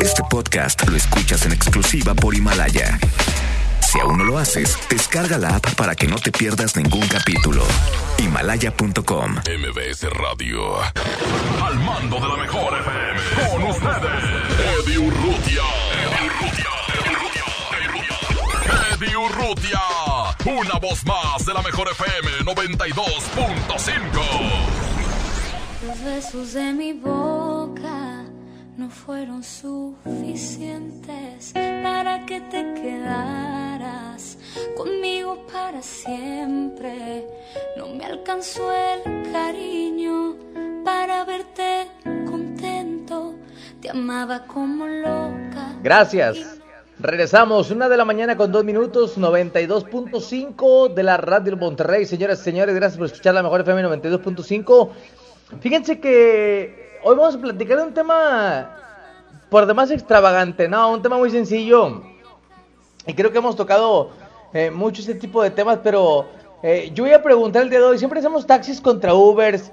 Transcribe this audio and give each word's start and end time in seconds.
Este 0.00 0.22
podcast 0.28 0.86
lo 0.86 0.94
escuchas 0.96 1.46
en 1.46 1.52
exclusiva 1.52 2.12
por 2.14 2.34
Himalaya. 2.34 2.98
Si 3.80 3.98
aún 4.00 4.18
no 4.18 4.24
lo 4.24 4.36
haces, 4.36 4.76
descarga 4.90 5.38
la 5.38 5.56
app 5.56 5.74
para 5.74 5.94
que 5.94 6.06
no 6.06 6.16
te 6.16 6.30
pierdas 6.30 6.76
ningún 6.76 7.08
capítulo. 7.08 7.64
Himalaya.com. 8.18 9.32
MBS 9.32 10.10
Radio. 10.10 10.78
Al 11.62 11.78
mando 11.80 12.16
de 12.16 12.28
la 12.28 12.36
mejor 12.36 12.78
FM. 12.80 13.20
Con 13.50 13.62
ustedes, 13.70 14.22
Eddie 14.78 14.98
Urrutia. 14.98 15.62
Eddie 16.02 16.28
Urrutia. 16.28 16.70
Eddie 18.94 19.16
Urrutia. 19.16 19.80
Una 20.44 20.78
voz 20.78 21.02
más 21.06 21.46
de 21.46 21.54
la 21.54 21.62
mejor 21.62 21.88
FM 21.88 22.44
92.5. 22.44 23.94
Los 25.86 26.04
besos 26.04 26.52
de 26.52 26.72
mi 26.72 26.92
boca 26.92 27.51
no 28.76 28.88
fueron 28.88 29.42
suficientes 29.42 31.52
para 31.82 32.24
que 32.26 32.40
te 32.40 32.74
quedaras 32.74 34.38
conmigo 34.76 35.44
para 35.52 35.82
siempre. 35.82 37.26
No 37.76 37.88
me 37.88 38.04
alcanzó 38.04 38.70
el 38.72 39.32
cariño 39.32 40.36
para 40.84 41.24
verte 41.24 41.88
contento. 42.26 43.34
Te 43.80 43.90
amaba 43.90 44.46
como 44.46 44.86
loca. 44.86 45.76
Gracias. 45.82 46.58
Regresamos, 46.98 47.70
una 47.72 47.88
de 47.88 47.96
la 47.96 48.04
mañana 48.04 48.36
con 48.36 48.52
dos 48.52 48.64
minutos, 48.64 49.18
92.5 49.18 50.94
de 50.94 51.02
la 51.02 51.16
Radio 51.16 51.56
Monterrey. 51.56 52.06
Señoras 52.06 52.40
y 52.40 52.44
señores, 52.44 52.76
gracias 52.76 52.96
por 52.96 53.06
escuchar 53.06 53.34
la 53.34 53.42
mejor 53.42 53.62
FM 53.62 53.82
92.5. 53.82 54.90
Fíjense 55.60 55.98
que 55.98 56.81
hoy 57.04 57.16
vamos 57.16 57.34
a 57.34 57.38
platicar 57.38 57.78
de 57.78 57.84
un 57.84 57.94
tema 57.94 58.78
por 59.50 59.66
demás 59.66 59.90
extravagante, 59.90 60.68
no, 60.68 60.92
un 60.92 61.02
tema 61.02 61.18
muy 61.18 61.30
sencillo. 61.30 62.02
Y 63.06 63.14
creo 63.14 63.32
que 63.32 63.38
hemos 63.38 63.56
tocado 63.56 64.10
eh, 64.52 64.70
mucho 64.70 65.00
este 65.00 65.14
tipo 65.14 65.42
de 65.42 65.50
temas, 65.50 65.80
pero 65.82 66.26
eh, 66.62 66.90
yo 66.94 67.04
voy 67.04 67.12
a 67.12 67.22
preguntar 67.22 67.62
el 67.62 67.70
día 67.70 67.80
de 67.80 67.86
hoy, 67.86 67.98
siempre 67.98 68.20
hacemos 68.20 68.46
taxis 68.46 68.80
contra 68.80 69.14
Ubers 69.14 69.72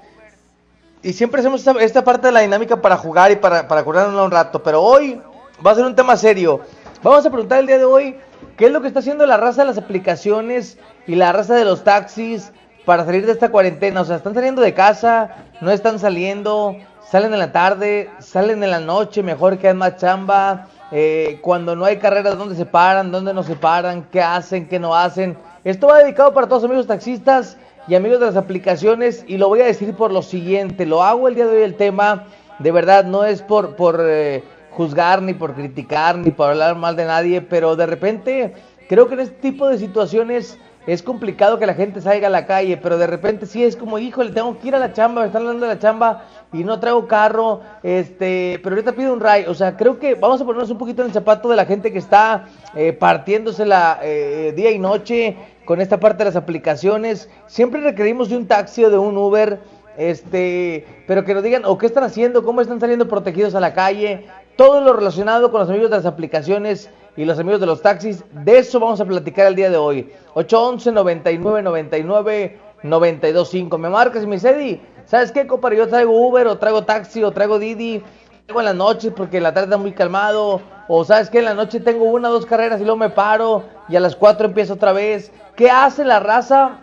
y 1.02 1.12
siempre 1.12 1.40
hacemos 1.40 1.66
esta, 1.66 2.04
parte 2.04 2.26
de 2.26 2.32
la 2.32 2.40
dinámica 2.40 2.80
para 2.80 2.96
jugar 2.96 3.30
y 3.30 3.36
para, 3.36 3.68
para 3.68 3.84
curarnos 3.84 4.22
un 4.22 4.30
rato, 4.30 4.62
pero 4.62 4.82
hoy 4.82 5.20
va 5.64 5.70
a 5.70 5.74
ser 5.74 5.84
un 5.84 5.94
tema 5.94 6.16
serio. 6.16 6.60
Vamos 7.02 7.24
a 7.24 7.30
preguntar 7.30 7.60
el 7.60 7.66
día 7.66 7.78
de 7.78 7.84
hoy 7.84 8.16
qué 8.56 8.66
es 8.66 8.72
lo 8.72 8.82
que 8.82 8.88
está 8.88 9.00
haciendo 9.00 9.24
la 9.24 9.36
raza 9.36 9.62
de 9.62 9.68
las 9.68 9.78
aplicaciones 9.78 10.78
y 11.06 11.14
la 11.14 11.32
raza 11.32 11.54
de 11.54 11.64
los 11.64 11.84
taxis 11.84 12.52
para 12.84 13.04
salir 13.04 13.24
de 13.24 13.32
esta 13.32 13.50
cuarentena. 13.50 14.00
O 14.00 14.04
sea, 14.04 14.16
están 14.16 14.34
saliendo 14.34 14.60
de 14.60 14.74
casa, 14.74 15.36
no 15.60 15.70
están 15.70 15.98
saliendo, 15.98 16.76
salen 17.10 17.32
en 17.32 17.38
la 17.38 17.52
tarde, 17.52 18.08
salen 18.20 18.62
en 18.62 18.70
la 18.70 18.80
noche, 18.80 19.22
mejor 19.22 19.58
que 19.58 19.68
hay 19.68 19.74
más 19.74 19.96
chamba. 19.96 20.68
Eh, 20.92 21.38
cuando 21.42 21.74
no 21.74 21.84
hay 21.84 21.98
carreras, 21.98 22.38
¿dónde 22.38 22.54
se 22.54 22.66
paran? 22.66 23.10
¿Dónde 23.10 23.34
no 23.34 23.42
se 23.42 23.56
paran? 23.56 24.06
¿Qué 24.10 24.20
hacen? 24.20 24.68
¿Qué 24.68 24.78
no 24.78 24.94
hacen? 24.94 25.36
Esto 25.64 25.88
va 25.88 25.98
dedicado 25.98 26.32
para 26.32 26.48
todos 26.48 26.64
amigos 26.64 26.86
taxistas 26.86 27.56
y 27.88 27.94
amigos 27.94 28.20
de 28.20 28.26
las 28.26 28.36
aplicaciones 28.36 29.24
y 29.26 29.38
lo 29.38 29.48
voy 29.48 29.60
a 29.60 29.66
decir 29.66 29.94
por 29.94 30.12
lo 30.12 30.22
siguiente. 30.22 30.86
Lo 30.86 31.02
hago 31.02 31.28
el 31.28 31.34
día 31.34 31.46
de 31.46 31.56
hoy 31.56 31.62
el 31.62 31.74
tema, 31.74 32.24
de 32.58 32.70
verdad, 32.72 33.04
no 33.04 33.24
es 33.24 33.42
por... 33.42 33.76
por 33.76 34.00
eh, 34.02 34.42
juzgar, 34.70 35.20
ni 35.20 35.34
por 35.34 35.54
criticar, 35.54 36.16
ni 36.16 36.30
por 36.30 36.50
hablar 36.50 36.76
mal 36.76 36.96
de 36.96 37.04
nadie, 37.04 37.42
pero 37.42 37.76
de 37.76 37.86
repente 37.86 38.54
creo 38.88 39.08
que 39.08 39.14
en 39.14 39.20
este 39.20 39.36
tipo 39.36 39.68
de 39.68 39.78
situaciones 39.78 40.58
es 40.86 41.02
complicado 41.02 41.58
que 41.58 41.66
la 41.66 41.74
gente 41.74 42.00
salga 42.00 42.28
a 42.28 42.30
la 42.30 42.46
calle, 42.46 42.76
pero 42.76 42.96
de 42.96 43.06
repente 43.06 43.46
sí 43.46 43.62
es 43.62 43.76
como, 43.76 43.98
híjole, 43.98 44.32
tengo 44.32 44.58
que 44.58 44.68
ir 44.68 44.74
a 44.74 44.78
la 44.78 44.92
chamba, 44.92 45.20
me 45.20 45.26
están 45.26 45.42
hablando 45.42 45.66
de 45.66 45.74
la 45.74 45.78
chamba 45.78 46.24
y 46.52 46.64
no 46.64 46.80
traigo 46.80 47.06
carro, 47.06 47.60
este, 47.82 48.58
pero 48.62 48.74
ahorita 48.74 48.92
pido 48.92 49.12
un 49.12 49.20
ray, 49.20 49.44
o 49.46 49.54
sea, 49.54 49.76
creo 49.76 49.98
que 49.98 50.14
vamos 50.14 50.40
a 50.40 50.44
ponernos 50.44 50.70
un 50.70 50.78
poquito 50.78 51.02
en 51.02 51.08
el 51.08 51.14
zapato 51.14 51.48
de 51.48 51.56
la 51.56 51.66
gente 51.66 51.92
que 51.92 51.98
está 51.98 52.46
eh, 52.74 52.92
partiéndosela 52.92 54.00
eh, 54.02 54.52
día 54.56 54.70
y 54.70 54.78
noche 54.78 55.36
con 55.64 55.80
esta 55.80 56.00
parte 56.00 56.18
de 56.18 56.24
las 56.24 56.36
aplicaciones, 56.36 57.28
siempre 57.46 57.80
requerimos 57.80 58.30
de 58.30 58.36
un 58.38 58.46
taxi 58.46 58.84
o 58.84 58.90
de 58.90 58.98
un 58.98 59.16
Uber, 59.16 59.60
este, 59.98 60.86
pero 61.06 61.24
que 61.24 61.34
nos 61.34 61.42
digan 61.42 61.64
o 61.66 61.76
qué 61.76 61.86
están 61.86 62.04
haciendo, 62.04 62.42
cómo 62.42 62.62
están 62.62 62.80
saliendo 62.80 63.06
protegidos 63.06 63.54
a 63.54 63.60
la 63.60 63.74
calle, 63.74 64.26
todo 64.56 64.80
lo 64.80 64.94
relacionado 64.94 65.50
con 65.50 65.60
los 65.60 65.68
amigos 65.68 65.90
de 65.90 65.96
las 65.96 66.06
aplicaciones 66.06 66.90
y 67.20 67.26
los 67.26 67.38
amigos 67.38 67.60
de 67.60 67.66
los 67.66 67.82
taxis. 67.82 68.24
De 68.32 68.56
eso 68.56 68.80
vamos 68.80 68.98
a 68.98 69.04
platicar 69.04 69.46
el 69.46 69.54
día 69.54 69.68
de 69.68 69.76
hoy. 69.76 70.10
811 70.32 70.90
99 70.90 71.62
99 71.62 72.58
925. 72.82 73.76
Me 73.76 73.90
marcas 73.90 74.24
y 74.24 74.26
me 74.26 74.36
dice, 74.36 74.80
¿sabes 75.04 75.30
qué, 75.30 75.46
compadre? 75.46 75.76
Yo 75.76 75.86
traigo 75.86 76.12
Uber 76.12 76.46
o 76.46 76.56
traigo 76.56 76.82
taxi 76.82 77.22
o 77.22 77.30
traigo 77.30 77.58
Didi. 77.58 78.02
Traigo 78.46 78.60
en 78.60 78.64
la 78.64 78.72
noche 78.72 79.10
porque 79.10 79.38
la 79.38 79.52
tarde 79.52 79.66
está 79.66 79.76
muy 79.76 79.92
calmado. 79.92 80.62
O 80.88 81.04
sabes 81.04 81.28
que 81.28 81.40
en 81.40 81.44
la 81.44 81.52
noche 81.52 81.78
tengo 81.78 82.04
una 82.04 82.30
o 82.30 82.32
dos 82.32 82.46
carreras 82.46 82.80
y 82.80 82.84
luego 82.84 82.96
me 82.96 83.10
paro 83.10 83.64
y 83.90 83.96
a 83.96 84.00
las 84.00 84.16
cuatro 84.16 84.46
empiezo 84.46 84.72
otra 84.72 84.94
vez. 84.94 85.30
¿Qué 85.56 85.70
hace 85.70 86.06
la 86.06 86.20
raza 86.20 86.78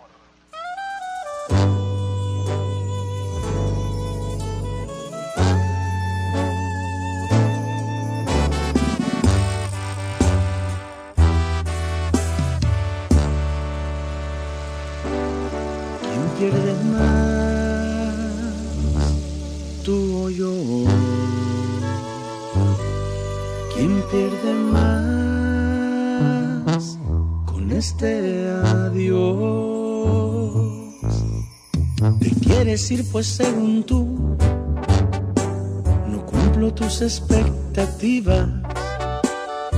Te 32.74 32.78
quieres 32.80 32.92
ir 32.92 33.12
pues 33.12 33.28
según 33.28 33.84
tú, 33.84 34.36
no 36.10 36.26
cumplo 36.26 36.74
tus 36.74 37.04
expectativas. 37.04 38.48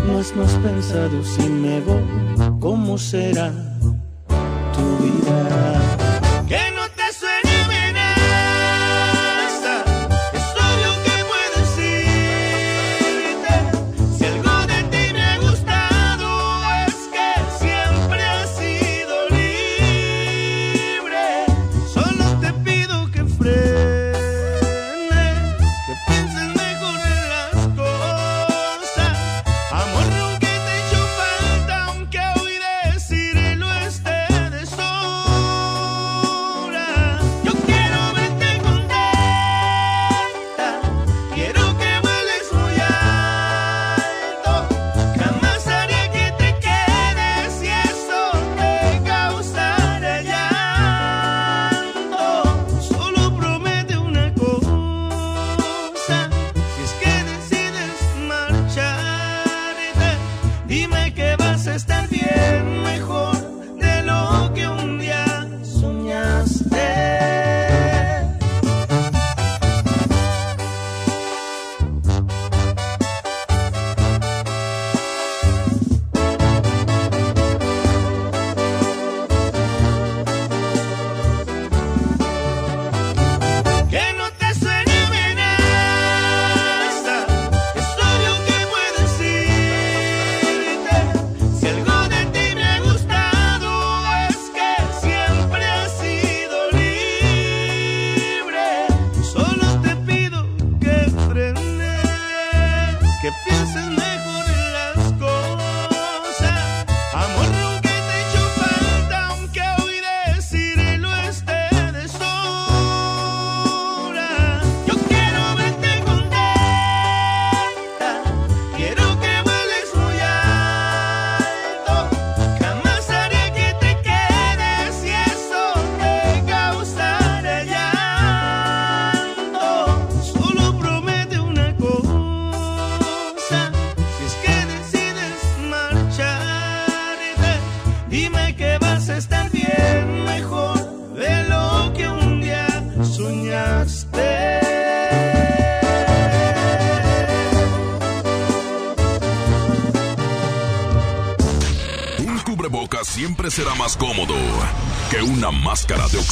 No 0.08 0.20
has 0.20 0.54
pensado 0.54 1.22
si 1.26 1.44
me 1.50 1.82
voy, 1.82 2.06
¿cómo 2.62 2.98
será 2.98 3.52
tu 4.74 5.04
vida? 5.04 5.75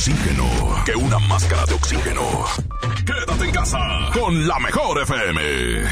Oxígeno. 0.04 0.84
Que 0.84 0.96
una 0.98 1.18
máscara 1.20 1.66
de 1.66 1.76
oxígeno. 1.76 2.24
Quédate 3.06 3.46
en 3.46 3.52
casa 3.52 3.80
con 4.14 4.46
la 4.46 4.60
mejor 4.60 5.02
FM. 5.02 5.42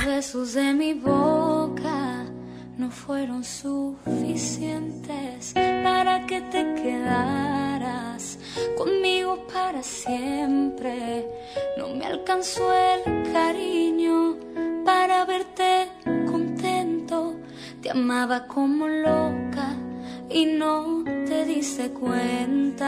Besos 0.05 0.53
de 0.53 0.73
mi 0.73 0.93
boca 0.93 2.25
no 2.77 2.91
fueron 2.91 3.41
suficientes 3.45 5.53
para 5.53 6.25
que 6.25 6.41
te 6.41 6.75
quedaras 6.75 8.37
conmigo 8.77 9.47
para 9.47 9.81
siempre. 9.81 11.25
No 11.77 11.95
me 11.95 12.05
alcanzó 12.05 12.69
el 12.73 13.31
cariño 13.31 14.35
para 14.83 15.23
verte 15.23 15.87
contento. 16.29 17.37
Te 17.81 17.91
amaba 17.91 18.45
como 18.45 18.89
no 18.89 19.00
diste 21.81 21.99
cuenta. 21.99 22.87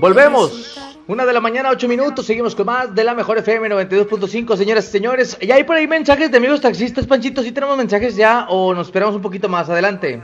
Volvemos. 0.00 0.70
Una 1.06 1.26
de 1.26 1.34
la 1.34 1.40
mañana, 1.40 1.70
ocho 1.70 1.86
minutos. 1.86 2.24
Seguimos 2.24 2.54
con 2.54 2.64
más 2.66 2.94
de 2.94 3.04
la 3.04 3.14
mejor 3.14 3.36
FM 3.38 3.68
92.5, 3.68 4.56
señoras 4.56 4.88
y 4.88 4.90
señores. 4.90 5.38
¿Ya 5.40 5.56
hay 5.56 5.64
por 5.64 5.76
ahí 5.76 5.86
mensajes 5.86 6.30
de 6.30 6.38
amigos 6.38 6.62
taxistas, 6.62 7.06
Panchito? 7.06 7.42
¿Sí 7.42 7.52
tenemos 7.52 7.76
mensajes 7.76 8.16
ya 8.16 8.46
o 8.48 8.72
nos 8.72 8.86
esperamos 8.86 9.14
un 9.14 9.20
poquito 9.20 9.48
más? 9.48 9.68
Adelante. 9.68 10.22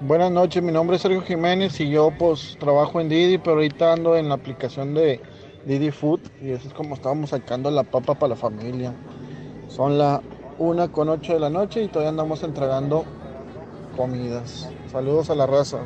Buenas 0.00 0.30
noches, 0.30 0.62
mi 0.62 0.70
nombre 0.70 0.94
es 0.94 1.02
Sergio 1.02 1.22
Jiménez 1.22 1.80
y 1.80 1.90
yo 1.90 2.12
pues 2.16 2.56
trabajo 2.60 3.00
en 3.00 3.08
Didi, 3.08 3.38
pero 3.38 3.54
ahorita 3.54 3.94
ando 3.94 4.16
en 4.16 4.28
la 4.28 4.36
aplicación 4.36 4.94
de 4.94 5.20
Didi 5.64 5.90
Food 5.90 6.20
y 6.40 6.50
eso 6.50 6.68
es 6.68 6.74
como 6.74 6.94
estábamos 6.94 7.30
sacando 7.30 7.68
la 7.72 7.82
papa 7.82 8.14
para 8.14 8.30
la 8.30 8.36
familia. 8.36 8.94
Son 9.68 9.98
la 9.98 10.20
una 10.58 10.88
con 10.88 11.08
ocho 11.08 11.34
de 11.34 11.40
la 11.40 11.50
noche 11.50 11.82
y 11.82 11.88
todavía 11.88 12.10
andamos 12.10 12.42
entregando 12.42 13.04
comidas. 13.96 14.68
Saludos 14.90 15.30
a 15.30 15.34
la 15.34 15.46
raza. 15.46 15.78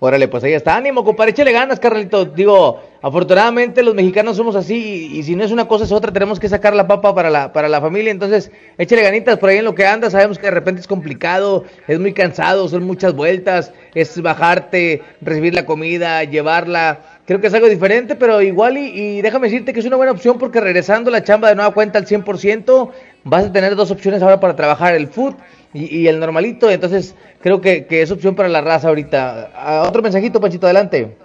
Órale, 0.00 0.28
pues 0.28 0.44
ahí 0.44 0.52
está. 0.52 0.76
Ánimo, 0.76 1.02
compadre, 1.02 1.30
échale 1.30 1.50
ganas, 1.50 1.80
Carlito. 1.80 2.26
Digo, 2.26 2.78
afortunadamente 3.00 3.82
los 3.82 3.94
mexicanos 3.94 4.36
somos 4.36 4.54
así 4.54 5.08
y, 5.10 5.18
y 5.18 5.22
si 5.22 5.34
no 5.34 5.44
es 5.44 5.50
una 5.50 5.66
cosa 5.66 5.84
es 5.84 5.92
otra, 5.92 6.12
tenemos 6.12 6.38
que 6.38 6.48
sacar 6.48 6.74
la 6.74 6.86
papa 6.86 7.14
para 7.14 7.30
la, 7.30 7.54
para 7.54 7.70
la 7.70 7.80
familia. 7.80 8.10
Entonces, 8.10 8.50
échale 8.76 9.02
ganitas 9.02 9.38
por 9.38 9.48
ahí 9.48 9.58
en 9.58 9.64
lo 9.64 9.74
que 9.74 9.86
anda. 9.86 10.10
Sabemos 10.10 10.38
que 10.38 10.44
de 10.44 10.50
repente 10.50 10.82
es 10.82 10.86
complicado, 10.86 11.64
es 11.88 11.98
muy 11.98 12.12
cansado, 12.12 12.68
son 12.68 12.84
muchas 12.84 13.14
vueltas, 13.14 13.72
es 13.94 14.20
bajarte, 14.20 15.00
recibir 15.22 15.54
la 15.54 15.64
comida, 15.64 16.22
llevarla. 16.24 17.13
Creo 17.26 17.40
que 17.40 17.46
es 17.46 17.54
algo 17.54 17.68
diferente, 17.68 18.16
pero 18.16 18.42
igual 18.42 18.76
y, 18.76 18.88
y 18.88 19.22
déjame 19.22 19.48
decirte 19.48 19.72
que 19.72 19.80
es 19.80 19.86
una 19.86 19.96
buena 19.96 20.12
opción 20.12 20.38
porque 20.38 20.60
regresando 20.60 21.10
la 21.10 21.24
chamba 21.24 21.48
de 21.48 21.54
nueva 21.54 21.72
cuenta 21.72 21.98
al 21.98 22.06
100%, 22.06 22.90
vas 23.24 23.46
a 23.46 23.52
tener 23.52 23.74
dos 23.76 23.90
opciones 23.90 24.22
ahora 24.22 24.40
para 24.40 24.54
trabajar, 24.54 24.94
el 24.94 25.08
food 25.08 25.34
y, 25.72 26.06
el 26.06 26.20
normalito. 26.20 26.70
Entonces, 26.70 27.14
creo 27.40 27.62
que, 27.62 27.86
que 27.86 28.02
es 28.02 28.10
opción 28.10 28.34
para 28.34 28.48
la 28.48 28.60
raza 28.60 28.88
ahorita. 28.88 29.50
Ah, 29.54 29.84
otro 29.88 30.02
mensajito, 30.02 30.40
Panchito, 30.40 30.66
adelante. 30.66 31.16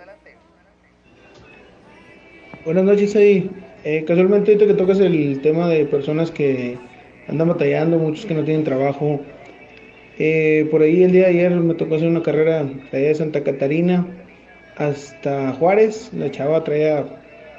Buenas 2.64 2.84
noches 2.84 3.16
ahí. 3.18 3.50
Eh, 3.84 4.04
casualmente 4.08 4.52
ahorita 4.52 4.68
que 4.68 4.78
tocas 4.78 5.00
el 5.00 5.42
tema 5.42 5.68
de 5.68 5.86
personas 5.86 6.32
que 6.32 6.78
andan 7.28 7.50
batallando, 7.50 7.98
muchos 7.98 8.26
que 8.26 8.34
no 8.34 8.44
tienen 8.44 8.64
trabajo. 8.64 9.20
Eh, 10.18 10.68
por 10.72 10.82
ahí 10.82 11.04
el 11.04 11.12
día 11.12 11.24
de 11.24 11.30
ayer 11.30 11.52
me 11.52 11.76
tocó 11.76 11.96
hacer 11.96 12.08
una 12.08 12.24
carrera 12.24 12.62
allá 12.62 13.08
de 13.08 13.16
Santa 13.16 13.44
Catarina 13.44 14.06
hasta 14.80 15.54
Juárez. 15.54 16.10
La 16.14 16.32
chava 16.32 16.64
traía 16.64 17.06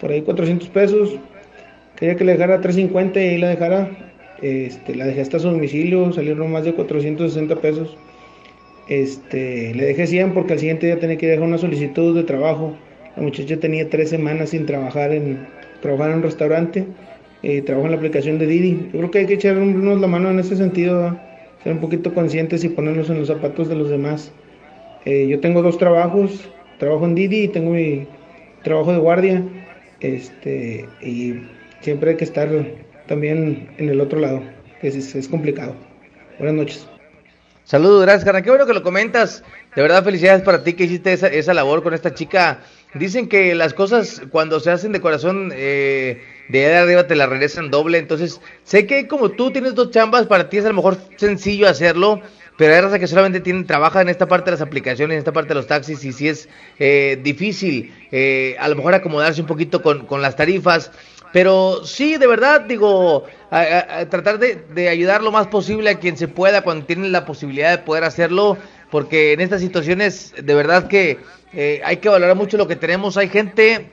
por 0.00 0.10
ahí 0.10 0.22
400 0.22 0.68
pesos. 0.70 1.16
Quería 1.96 2.16
que 2.16 2.24
le 2.24 2.32
dejara 2.32 2.60
350 2.60 3.20
y 3.20 3.28
ahí 3.28 3.38
la 3.38 3.48
dejara. 3.48 3.90
Este, 4.42 4.96
la 4.96 5.04
dejé 5.04 5.20
hasta 5.20 5.38
su 5.38 5.48
domicilio, 5.48 6.12
salieron 6.12 6.50
más 6.50 6.64
de 6.64 6.74
460 6.74 7.56
pesos. 7.56 7.96
Este, 8.88 9.74
le 9.74 9.84
dejé 9.84 10.06
100 10.06 10.34
porque 10.34 10.54
al 10.54 10.58
siguiente 10.58 10.86
día 10.86 10.98
tenía 10.98 11.18
que 11.18 11.28
dejar 11.28 11.44
una 11.44 11.58
solicitud 11.58 12.16
de 12.16 12.24
trabajo. 12.24 12.74
La 13.16 13.22
muchacha 13.22 13.56
tenía 13.58 13.88
tres 13.88 14.10
semanas 14.10 14.50
sin 14.50 14.66
trabajar 14.66 15.12
en, 15.12 15.46
trabajar 15.82 16.10
en 16.10 16.16
un 16.16 16.22
restaurante. 16.22 16.86
Eh, 17.42 17.64
en 17.66 17.90
la 17.90 17.96
aplicación 17.96 18.38
de 18.38 18.46
Didi. 18.46 18.90
Yo 18.92 18.98
creo 18.98 19.10
que 19.10 19.18
hay 19.20 19.26
que 19.26 19.34
echarnos 19.34 20.00
la 20.00 20.06
mano 20.06 20.30
en 20.30 20.38
ese 20.38 20.56
sentido, 20.56 21.16
ser 21.62 21.72
un 21.72 21.80
poquito 21.80 22.12
conscientes 22.12 22.64
y 22.64 22.68
ponernos 22.68 23.08
en 23.08 23.18
los 23.18 23.28
zapatos 23.28 23.68
de 23.68 23.76
los 23.76 23.88
demás. 23.88 24.30
Eh, 25.06 25.26
yo 25.26 25.40
tengo 25.40 25.62
dos 25.62 25.78
trabajos, 25.78 26.50
trabajo 26.80 27.04
en 27.04 27.14
Didi 27.14 27.46
tengo 27.46 27.70
mi 27.70 28.08
trabajo 28.64 28.92
de 28.92 28.98
guardia. 28.98 29.44
Este, 30.00 30.88
y 31.00 31.34
siempre 31.82 32.10
hay 32.10 32.16
que 32.16 32.24
estar 32.24 32.48
también 33.06 33.70
en 33.78 33.88
el 33.90 34.00
otro 34.00 34.18
lado, 34.18 34.42
que 34.80 34.88
es, 34.88 35.14
es 35.14 35.28
complicado. 35.28 35.76
Buenas 36.38 36.56
noches. 36.56 36.88
Saludos, 37.64 38.02
gracias, 38.02 38.24
carnal. 38.24 38.42
Qué 38.42 38.50
bueno 38.50 38.66
que 38.66 38.72
lo 38.72 38.82
comentas. 38.82 39.44
De 39.76 39.82
verdad, 39.82 40.02
felicidades 40.02 40.42
para 40.42 40.64
ti 40.64 40.72
que 40.72 40.84
hiciste 40.84 41.12
esa, 41.12 41.28
esa 41.28 41.54
labor 41.54 41.84
con 41.84 41.94
esta 41.94 42.14
chica. 42.14 42.60
Dicen 42.94 43.28
que 43.28 43.54
las 43.54 43.74
cosas 43.74 44.22
cuando 44.30 44.58
se 44.58 44.72
hacen 44.72 44.90
de 44.90 45.00
corazón, 45.00 45.52
eh, 45.54 46.20
de 46.48 46.64
allá 46.64 46.74
de 46.74 46.78
arriba 46.78 47.06
te 47.06 47.14
la 47.14 47.26
regresan 47.26 47.70
doble. 47.70 47.98
Entonces, 47.98 48.40
sé 48.64 48.86
que 48.86 49.06
como 49.06 49.28
tú 49.28 49.52
tienes 49.52 49.76
dos 49.76 49.90
chambas, 49.92 50.26
para 50.26 50.48
ti 50.48 50.56
es 50.56 50.64
a 50.64 50.68
lo 50.68 50.74
mejor 50.74 50.96
sencillo 51.16 51.68
hacerlo. 51.68 52.22
Pero 52.60 52.74
hay 52.74 52.82
raza 52.82 52.98
que 52.98 53.06
solamente 53.06 53.40
tienen, 53.40 53.64
trabaja 53.64 54.02
en 54.02 54.10
esta 54.10 54.28
parte 54.28 54.50
de 54.50 54.50
las 54.50 54.60
aplicaciones, 54.60 55.14
en 55.14 55.18
esta 55.20 55.32
parte 55.32 55.48
de 55.48 55.54
los 55.54 55.66
taxis, 55.66 56.04
y 56.04 56.12
si 56.12 56.28
es 56.28 56.46
eh, 56.78 57.18
difícil, 57.22 57.90
eh, 58.12 58.54
a 58.60 58.68
lo 58.68 58.76
mejor 58.76 58.92
acomodarse 58.92 59.40
un 59.40 59.46
poquito 59.46 59.80
con, 59.80 60.04
con 60.04 60.20
las 60.20 60.36
tarifas. 60.36 60.90
Pero 61.32 61.86
sí, 61.86 62.18
de 62.18 62.26
verdad, 62.26 62.60
digo, 62.60 63.24
tratar 63.48 64.38
de, 64.38 64.56
de 64.74 64.90
ayudar 64.90 65.22
lo 65.22 65.32
más 65.32 65.46
posible 65.46 65.88
a 65.88 65.98
quien 65.98 66.18
se 66.18 66.28
pueda 66.28 66.60
cuando 66.60 66.84
tienen 66.84 67.12
la 67.12 67.24
posibilidad 67.24 67.70
de 67.70 67.78
poder 67.78 68.04
hacerlo, 68.04 68.58
porque 68.90 69.32
en 69.32 69.40
estas 69.40 69.62
situaciones, 69.62 70.34
de 70.36 70.54
verdad 70.54 70.86
que 70.86 71.16
eh, 71.54 71.80
hay 71.82 71.96
que 71.96 72.10
valorar 72.10 72.36
mucho 72.36 72.58
lo 72.58 72.68
que 72.68 72.76
tenemos. 72.76 73.16
Hay 73.16 73.30
gente 73.30 73.88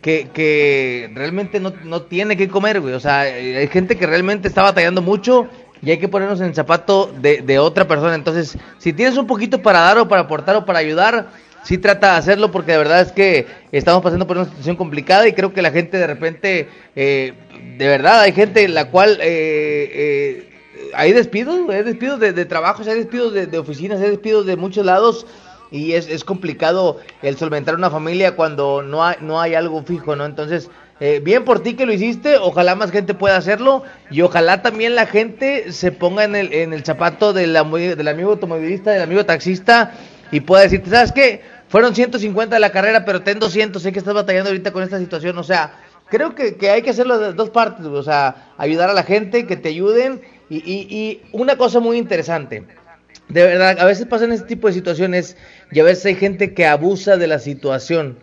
que, 0.00 0.28
que 0.32 1.10
realmente 1.12 1.58
no, 1.58 1.72
no 1.82 2.02
tiene 2.02 2.36
que 2.36 2.46
comer, 2.46 2.80
güey. 2.80 2.94
O 2.94 3.00
sea, 3.00 3.28
eh, 3.28 3.56
hay 3.56 3.66
gente 3.66 3.96
que 3.96 4.06
realmente 4.06 4.46
está 4.46 4.62
batallando 4.62 5.02
mucho 5.02 5.48
y 5.82 5.90
hay 5.90 5.98
que 5.98 6.08
ponernos 6.08 6.40
en 6.40 6.46
el 6.46 6.54
zapato 6.54 7.12
de, 7.20 7.42
de 7.42 7.58
otra 7.58 7.88
persona. 7.88 8.14
Entonces, 8.14 8.56
si 8.78 8.92
tienes 8.92 9.16
un 9.16 9.26
poquito 9.26 9.60
para 9.62 9.80
dar 9.80 9.98
o 9.98 10.08
para 10.08 10.22
aportar 10.22 10.56
o 10.56 10.64
para 10.64 10.78
ayudar, 10.78 11.30
sí 11.64 11.78
trata 11.78 12.12
de 12.12 12.18
hacerlo 12.18 12.50
porque 12.50 12.72
de 12.72 12.78
verdad 12.78 13.00
es 13.00 13.12
que 13.12 13.46
estamos 13.72 14.02
pasando 14.02 14.26
por 14.26 14.36
una 14.36 14.46
situación 14.46 14.76
complicada 14.76 15.26
y 15.26 15.32
creo 15.32 15.52
que 15.52 15.62
la 15.62 15.70
gente 15.70 15.96
de 15.96 16.06
repente, 16.06 16.68
eh, 16.94 17.34
de 17.76 17.86
verdad, 17.88 18.20
hay 18.20 18.32
gente 18.32 18.66
la 18.68 18.90
cual... 18.90 19.18
Eh, 19.20 19.90
eh, 19.92 20.48
hay 20.94 21.12
despidos, 21.12 21.70
hay 21.70 21.84
despidos 21.84 22.20
de, 22.20 22.44
trabajos, 22.44 22.86
hay 22.86 22.96
despidos 22.96 23.32
de, 23.32 23.46
de 23.46 23.58
oficinas, 23.58 24.00
hay 24.00 24.10
despidos 24.10 24.44
de 24.44 24.56
muchos 24.56 24.84
lados 24.84 25.26
y 25.70 25.92
es, 25.92 26.06
es 26.08 26.22
complicado 26.22 27.00
el 27.22 27.36
solventar 27.38 27.74
una 27.74 27.90
familia 27.90 28.36
cuando 28.36 28.82
no 28.82 29.02
hay, 29.02 29.16
no 29.20 29.40
hay 29.40 29.54
algo 29.54 29.82
fijo, 29.82 30.14
¿no? 30.14 30.26
Entonces, 30.26 30.70
eh, 31.04 31.18
bien 31.18 31.44
por 31.44 31.64
ti 31.64 31.74
que 31.74 31.84
lo 31.84 31.92
hiciste, 31.92 32.36
ojalá 32.36 32.76
más 32.76 32.92
gente 32.92 33.12
pueda 33.12 33.36
hacerlo 33.36 33.82
y 34.08 34.20
ojalá 34.20 34.62
también 34.62 34.94
la 34.94 35.06
gente 35.06 35.72
se 35.72 35.90
ponga 35.90 36.22
en 36.22 36.36
el, 36.36 36.52
en 36.52 36.72
el 36.72 36.84
zapato 36.84 37.32
del, 37.32 37.54
del 37.54 38.06
amigo 38.06 38.30
automovilista, 38.30 38.92
del 38.92 39.02
amigo 39.02 39.26
taxista 39.26 39.94
y 40.30 40.38
pueda 40.42 40.62
decirte, 40.62 40.90
¿sabes 40.90 41.10
qué? 41.10 41.42
Fueron 41.66 41.96
150 41.96 42.54
de 42.54 42.60
la 42.60 42.70
carrera, 42.70 43.04
pero 43.04 43.20
ten 43.22 43.40
200, 43.40 43.82
sé 43.82 43.90
que 43.90 43.98
estás 43.98 44.14
batallando 44.14 44.50
ahorita 44.50 44.70
con 44.70 44.84
esta 44.84 45.00
situación, 45.00 45.36
o 45.38 45.42
sea, 45.42 45.74
creo 46.08 46.36
que, 46.36 46.54
que 46.54 46.70
hay 46.70 46.82
que 46.82 46.90
hacerlo 46.90 47.18
de 47.18 47.32
dos 47.32 47.50
partes, 47.50 47.84
o 47.84 48.02
sea, 48.04 48.52
ayudar 48.56 48.88
a 48.88 48.92
la 48.92 49.02
gente, 49.02 49.44
que 49.44 49.56
te 49.56 49.70
ayuden 49.70 50.20
y, 50.48 50.58
y, 50.58 50.86
y 50.88 51.22
una 51.32 51.56
cosa 51.56 51.80
muy 51.80 51.98
interesante. 51.98 52.64
De 53.28 53.42
verdad, 53.42 53.76
a 53.80 53.86
veces 53.86 54.06
pasan 54.06 54.30
este 54.30 54.46
tipo 54.46 54.68
de 54.68 54.74
situaciones 54.74 55.36
y 55.72 55.80
a 55.80 55.82
veces 55.82 56.06
hay 56.06 56.14
gente 56.14 56.54
que 56.54 56.64
abusa 56.64 57.16
de 57.16 57.26
la 57.26 57.40
situación, 57.40 58.20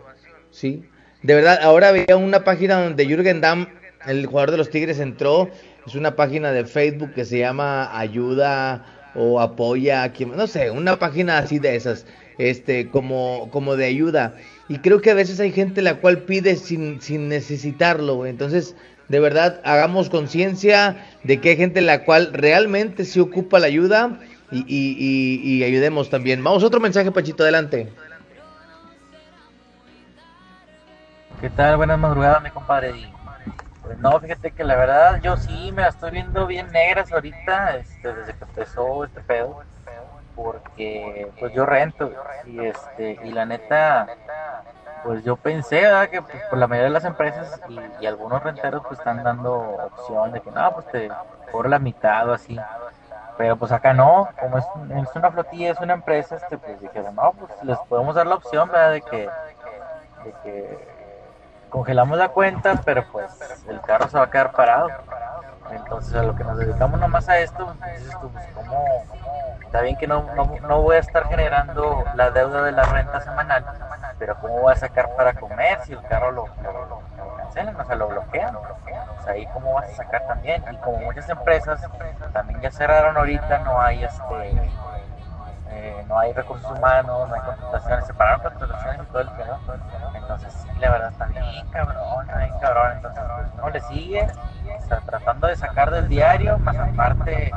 ¿sí? 0.50 0.82
De 1.22 1.34
verdad, 1.34 1.58
ahora 1.62 1.92
veía 1.92 2.16
una 2.16 2.44
página 2.44 2.82
donde 2.82 3.06
Jürgen 3.06 3.40
Damm, 3.40 3.66
el 4.06 4.26
jugador 4.26 4.52
de 4.52 4.56
los 4.56 4.70
Tigres, 4.70 5.00
entró. 5.00 5.50
Es 5.86 5.94
una 5.94 6.16
página 6.16 6.52
de 6.52 6.64
Facebook 6.64 7.12
que 7.14 7.24
se 7.24 7.38
llama 7.38 7.98
Ayuda 7.98 8.84
o 9.14 9.40
Apoya, 9.40 10.12
no 10.34 10.46
sé, 10.46 10.70
una 10.70 10.98
página 10.98 11.38
así 11.38 11.58
de 11.58 11.74
esas, 11.74 12.06
este, 12.38 12.88
como, 12.88 13.48
como 13.50 13.76
de 13.76 13.86
ayuda. 13.86 14.34
Y 14.68 14.78
creo 14.78 15.00
que 15.00 15.10
a 15.10 15.14
veces 15.14 15.40
hay 15.40 15.52
gente 15.52 15.82
la 15.82 15.96
cual 15.96 16.18
pide 16.18 16.56
sin, 16.56 17.00
sin 17.00 17.28
necesitarlo. 17.28 18.24
Entonces, 18.24 18.76
de 19.08 19.20
verdad, 19.20 19.60
hagamos 19.64 20.10
conciencia 20.10 21.04
de 21.24 21.40
que 21.40 21.50
hay 21.50 21.56
gente 21.56 21.80
la 21.80 22.04
cual 22.04 22.30
realmente 22.32 23.04
se 23.04 23.20
ocupa 23.20 23.58
la 23.58 23.66
ayuda 23.66 24.20
y, 24.52 24.58
y, 24.58 24.96
y, 24.98 25.56
y 25.56 25.64
ayudemos 25.64 26.08
también. 26.08 26.42
Vamos, 26.44 26.62
otro 26.62 26.78
mensaje, 26.78 27.10
Pachito, 27.10 27.42
adelante. 27.42 27.88
¿Qué 31.40 31.48
tal? 31.48 31.78
Buenas 31.78 31.98
madrugadas, 31.98 32.42
mi 32.42 32.50
compadre. 32.50 32.92
Pues 33.82 33.98
no, 33.98 34.20
fíjate 34.20 34.50
que 34.50 34.62
la 34.62 34.76
verdad 34.76 35.22
yo 35.22 35.38
sí 35.38 35.72
me 35.72 35.80
la 35.80 35.88
estoy 35.88 36.10
viendo 36.10 36.46
bien 36.46 36.70
negras 36.70 37.10
ahorita, 37.10 37.76
este, 37.76 38.12
desde 38.12 38.34
que 38.34 38.44
empezó 38.44 39.04
este 39.04 39.22
pedo, 39.22 39.62
porque 40.36 41.32
pues 41.40 41.54
yo 41.54 41.64
rento 41.64 42.12
y 42.44 42.60
este 42.66 43.18
y 43.24 43.32
la 43.32 43.46
neta 43.46 44.06
pues 45.02 45.24
yo 45.24 45.36
pensé, 45.36 45.80
¿verdad? 45.80 46.10
Que 46.10 46.20
pues, 46.20 46.42
por 46.50 46.58
la 46.58 46.66
mayoría 46.66 46.88
de 46.88 46.92
las 46.92 47.06
empresas 47.06 47.58
y, 48.00 48.04
algunos 48.04 48.42
renteros 48.42 48.82
pues 48.86 48.98
están 48.98 49.24
dando 49.24 49.54
opción 49.54 50.32
de 50.32 50.42
que 50.42 50.50
no, 50.50 50.74
pues 50.74 50.86
te 50.88 51.10
cobro 51.50 51.70
la 51.70 51.78
mitad 51.78 52.28
o 52.28 52.34
así. 52.34 52.60
Pero 53.38 53.56
pues 53.56 53.72
acá 53.72 53.94
no, 53.94 54.28
como 54.38 54.58
es, 54.58 54.64
es 54.90 55.16
una 55.16 55.30
flotilla, 55.30 55.70
es 55.70 55.80
una 55.80 55.94
empresa, 55.94 56.36
este, 56.36 56.58
pues 56.58 56.78
dijeron, 56.82 57.14
no, 57.14 57.32
pues 57.32 57.50
les 57.62 57.78
podemos 57.88 58.14
dar 58.14 58.26
la 58.26 58.34
opción, 58.34 58.68
¿verdad? 58.68 58.92
De 58.92 59.00
que, 59.00 59.30
de 60.24 60.34
que 60.42 60.99
congelamos 61.70 62.18
la 62.18 62.28
cuenta, 62.28 62.80
pero 62.84 63.04
pues 63.10 63.30
el 63.68 63.80
carro 63.80 64.08
se 64.08 64.18
va 64.18 64.24
a 64.24 64.30
quedar 64.30 64.52
parado. 64.52 64.88
Entonces 65.70 66.14
a 66.14 66.22
lo 66.22 66.34
que 66.34 66.44
nos 66.44 66.58
dedicamos 66.58 66.98
nomás 66.98 67.28
a 67.28 67.38
esto, 67.38 67.74
dices 67.96 68.12
tú, 68.20 68.28
pues 68.30 68.44
cómo, 68.54 68.84
está 69.62 69.80
bien 69.82 69.96
que 69.96 70.08
no, 70.08 70.24
no, 70.34 70.52
no 70.66 70.82
voy 70.82 70.96
a 70.96 70.98
estar 70.98 71.28
generando 71.28 72.04
la 72.16 72.30
deuda 72.30 72.62
de 72.62 72.72
la 72.72 72.82
renta 72.82 73.20
semanal, 73.20 73.64
pero 74.18 74.36
cómo 74.40 74.60
voy 74.60 74.72
a 74.72 74.76
sacar 74.76 75.14
para 75.14 75.32
comer 75.34 75.78
si 75.84 75.92
el 75.92 76.02
carro 76.02 76.32
lo, 76.32 76.46
lo, 76.62 77.02
cancelan, 77.36 77.80
o 77.80 77.84
sea, 77.84 77.94
lo 77.94 78.08
bloquean. 78.08 78.56
O 78.56 79.22
sea, 79.22 79.34
ahí 79.34 79.46
cómo 79.52 79.74
vas 79.74 79.90
a 79.90 79.96
sacar 79.96 80.26
también. 80.26 80.64
Y 80.72 80.76
como 80.78 80.98
muchas 80.98 81.28
empresas 81.28 81.80
también 82.32 82.60
ya 82.60 82.70
cerraron 82.70 83.16
ahorita, 83.16 83.58
no 83.60 83.80
hay 83.80 84.02
este 84.04 84.70
eh, 85.72 86.04
no 86.08 86.18
hay 86.18 86.32
recursos 86.32 86.70
humanos, 86.70 87.28
no 87.28 87.34
hay 87.34 87.40
contrataciones, 87.42 88.06
separaron 88.06 88.40
contrataciones 88.40 89.02
y 89.02 89.06
todo 89.06 89.20
el 89.20 89.28
pedo. 89.30 89.58
Entonces, 90.14 90.66
la 90.80 90.90
verdad 90.90 91.12
está 91.12 91.26
bien 91.26 91.66
cabrón, 91.70 92.26
está 92.26 92.38
bien 92.38 92.54
cabrón. 92.60 92.92
Entonces, 92.96 93.22
pues 93.60 93.74
le 93.74 93.80
sigue, 93.82 94.26
o 94.26 95.06
tratando 95.06 95.46
de 95.46 95.56
sacar 95.56 95.90
del 95.90 96.08
diario, 96.08 96.58
más 96.58 96.76
aparte, 96.76 97.52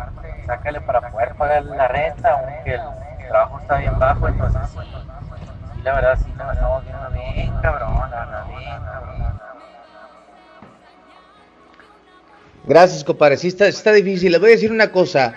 sácale 0.45 0.81
para 0.81 1.09
poder 1.11 1.33
pagar 1.35 1.63
la 1.65 1.87
renta, 1.87 2.33
aunque 2.33 2.75
el 2.75 3.27
trabajo 3.29 3.59
está 3.59 3.77
bien 3.77 3.97
bajo. 3.97 4.27
Entonces, 4.27 4.61
sí, 4.71 5.81
la 5.83 5.93
verdad, 5.93 6.17
sí, 6.23 6.31
nos 6.37 6.53
estamos 6.53 6.83
viendo 6.83 7.09
bien 7.11 7.53
cabrón, 7.61 8.11
la 8.11 8.25
verdad, 8.25 8.45
bien 8.47 8.83
cabrón. 8.83 9.39
Gracias, 12.65 13.03
compadre. 13.03 13.37
Sí 13.37 13.49
está, 13.49 13.67
está 13.67 13.91
difícil. 13.91 14.31
Les 14.31 14.39
voy 14.39 14.51
a 14.51 14.53
decir 14.53 14.71
una 14.71 14.91
cosa. 14.91 15.33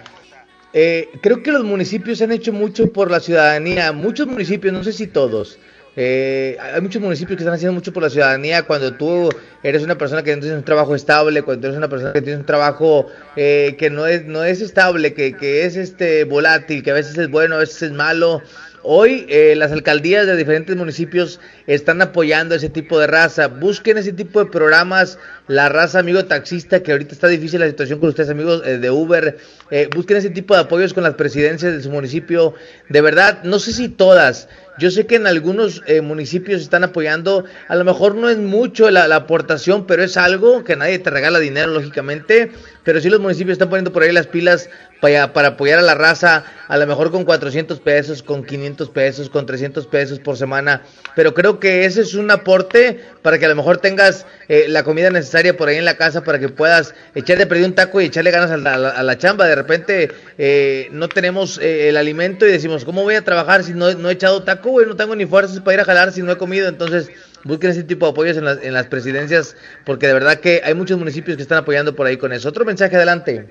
Eh, 0.72 1.10
creo 1.22 1.42
que 1.42 1.50
los 1.50 1.64
municipios 1.64 2.22
han 2.22 2.30
hecho 2.30 2.52
mucho 2.52 2.92
por 2.92 3.10
la 3.10 3.18
ciudadanía. 3.18 3.92
Muchos 3.92 4.28
municipios, 4.28 4.72
no 4.72 4.84
sé 4.84 4.92
si 4.92 5.06
todos. 5.06 5.58
Eh, 5.96 6.58
hay 6.60 6.80
muchos 6.82 7.00
municipios 7.00 7.38
que 7.38 7.42
están 7.42 7.54
haciendo 7.54 7.72
mucho 7.72 7.92
por 7.92 8.02
la 8.02 8.10
ciudadanía. 8.10 8.64
Cuando 8.64 8.92
tú 8.94 9.30
eres 9.62 9.82
una 9.82 9.96
persona 9.96 10.22
que 10.22 10.34
no 10.34 10.40
tienes 10.42 10.58
un 10.58 10.64
trabajo 10.64 10.94
estable, 10.94 11.42
cuando 11.42 11.66
eres 11.66 11.78
una 11.78 11.88
persona 11.88 12.12
que 12.12 12.20
tiene 12.20 12.40
un 12.40 12.46
trabajo 12.46 13.06
eh, 13.34 13.76
que 13.78 13.88
no 13.88 14.06
es, 14.06 14.26
no 14.26 14.44
es 14.44 14.60
estable, 14.60 15.14
que, 15.14 15.32
que 15.32 15.64
es 15.64 15.76
este 15.76 16.24
volátil, 16.24 16.82
que 16.82 16.90
a 16.90 16.94
veces 16.94 17.16
es 17.16 17.30
bueno, 17.30 17.56
a 17.56 17.58
veces 17.58 17.82
es 17.82 17.92
malo. 17.92 18.42
Hoy 18.88 19.26
eh, 19.28 19.56
las 19.56 19.72
alcaldías 19.72 20.28
de 20.28 20.36
diferentes 20.36 20.76
municipios 20.76 21.40
están 21.66 22.00
apoyando 22.02 22.54
ese 22.54 22.68
tipo 22.68 23.00
de 23.00 23.08
raza. 23.08 23.48
Busquen 23.48 23.98
ese 23.98 24.12
tipo 24.12 24.38
de 24.38 24.48
programas. 24.48 25.18
La 25.48 25.68
raza 25.68 25.98
amigo 25.98 26.24
taxista, 26.26 26.80
que 26.84 26.92
ahorita 26.92 27.12
está 27.12 27.26
difícil 27.26 27.58
la 27.58 27.66
situación 27.66 27.98
con 27.98 28.10
ustedes 28.10 28.30
amigos 28.30 28.62
eh, 28.64 28.78
de 28.78 28.88
Uber. 28.88 29.38
Eh, 29.72 29.88
busquen 29.92 30.18
ese 30.18 30.30
tipo 30.30 30.54
de 30.54 30.60
apoyos 30.60 30.94
con 30.94 31.02
las 31.02 31.14
presidencias 31.14 31.72
de 31.72 31.82
su 31.82 31.90
municipio. 31.90 32.54
De 32.88 33.00
verdad, 33.00 33.42
no 33.42 33.58
sé 33.58 33.72
si 33.72 33.88
todas. 33.88 34.48
Yo 34.78 34.90
sé 34.90 35.06
que 35.06 35.16
en 35.16 35.26
algunos 35.26 35.82
eh, 35.86 36.00
municipios 36.00 36.60
están 36.60 36.84
apoyando. 36.84 37.44
A 37.68 37.76
lo 37.76 37.84
mejor 37.84 38.14
no 38.14 38.28
es 38.28 38.38
mucho 38.38 38.90
la, 38.90 39.08
la 39.08 39.16
aportación, 39.16 39.86
pero 39.86 40.02
es 40.02 40.16
algo 40.16 40.64
que 40.64 40.76
nadie 40.76 40.98
te 40.98 41.10
regala 41.10 41.38
dinero, 41.38 41.72
lógicamente. 41.72 42.50
Pero 42.86 43.00
sí 43.00 43.10
los 43.10 43.20
municipios 43.20 43.54
están 43.56 43.68
poniendo 43.68 43.92
por 43.92 44.04
ahí 44.04 44.12
las 44.12 44.28
pilas 44.28 44.70
para, 45.00 45.32
para 45.32 45.48
apoyar 45.48 45.80
a 45.80 45.82
la 45.82 45.94
raza. 45.94 46.44
A 46.68 46.76
lo 46.78 46.86
mejor 46.86 47.10
con 47.10 47.24
400 47.24 47.80
pesos, 47.80 48.22
con 48.22 48.44
500 48.44 48.88
pesos, 48.90 49.28
con 49.28 49.44
300 49.44 49.86
pesos 49.88 50.20
por 50.20 50.36
semana. 50.36 50.82
Pero 51.16 51.34
creo 51.34 51.58
que 51.60 51.84
ese 51.84 52.00
es 52.02 52.14
un 52.14 52.30
aporte 52.30 53.00
para 53.22 53.38
que 53.40 53.44
a 53.46 53.48
lo 53.48 53.56
mejor 53.56 53.78
tengas 53.78 54.24
eh, 54.48 54.66
la 54.68 54.84
comida 54.84 55.10
necesaria 55.10 55.56
por 55.56 55.68
ahí 55.68 55.76
en 55.76 55.84
la 55.84 55.96
casa 55.96 56.22
para 56.22 56.38
que 56.38 56.48
puedas 56.48 56.94
echarle 57.16 57.46
perdido 57.46 57.66
un 57.68 57.74
taco 57.74 58.00
y 58.00 58.04
echarle 58.06 58.30
ganas 58.30 58.52
a 58.52 58.56
la, 58.56 58.74
a 58.74 58.78
la- 58.78 58.90
a 58.90 59.02
la 59.02 59.18
chamba. 59.18 59.46
De 59.46 59.56
repente 59.56 60.12
eh, 60.38 60.88
no 60.92 61.08
tenemos 61.08 61.58
eh, 61.58 61.88
el 61.88 61.96
alimento 61.96 62.46
y 62.46 62.52
decimos, 62.52 62.84
¿cómo 62.84 63.02
voy 63.02 63.16
a 63.16 63.22
trabajar 63.24 63.64
si 63.64 63.72
no, 63.74 63.92
no 63.94 64.10
he 64.10 64.12
echado 64.12 64.44
taco, 64.44 64.70
güey? 64.70 64.86
No 64.86 64.94
tengo 64.94 65.16
ni 65.16 65.26
fuerzas 65.26 65.58
para 65.58 65.74
ir 65.74 65.80
a 65.80 65.84
jalar 65.84 66.12
si 66.12 66.22
no 66.22 66.30
he 66.30 66.38
comido. 66.38 66.68
Entonces 66.68 67.10
busquen 67.44 67.70
ese 67.70 67.84
tipo 67.84 68.06
de 68.06 68.12
apoyos 68.12 68.36
en 68.36 68.44
las, 68.44 68.62
en 68.62 68.72
las 68.72 68.86
presidencias 68.86 69.56
porque 69.84 70.06
de 70.06 70.14
verdad 70.14 70.40
que 70.40 70.60
hay 70.64 70.74
muchos 70.74 70.98
municipios 70.98 71.36
que 71.36 71.42
están 71.42 71.58
apoyando 71.58 71.94
por 71.94 72.06
ahí 72.06 72.16
con 72.16 72.32
eso. 72.32 72.48
Otro 72.48 72.64
mensaje 72.64 72.96
adelante. 72.96 73.48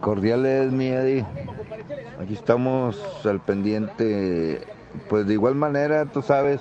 Cordiales, 0.00 0.72
mi 0.72 0.88
Eddie. 0.88 1.24
Aquí 2.20 2.34
estamos 2.34 3.00
al 3.24 3.40
pendiente. 3.40 4.60
Pues 5.08 5.26
de 5.26 5.34
igual 5.34 5.54
manera, 5.54 6.04
tú 6.06 6.22
sabes, 6.22 6.60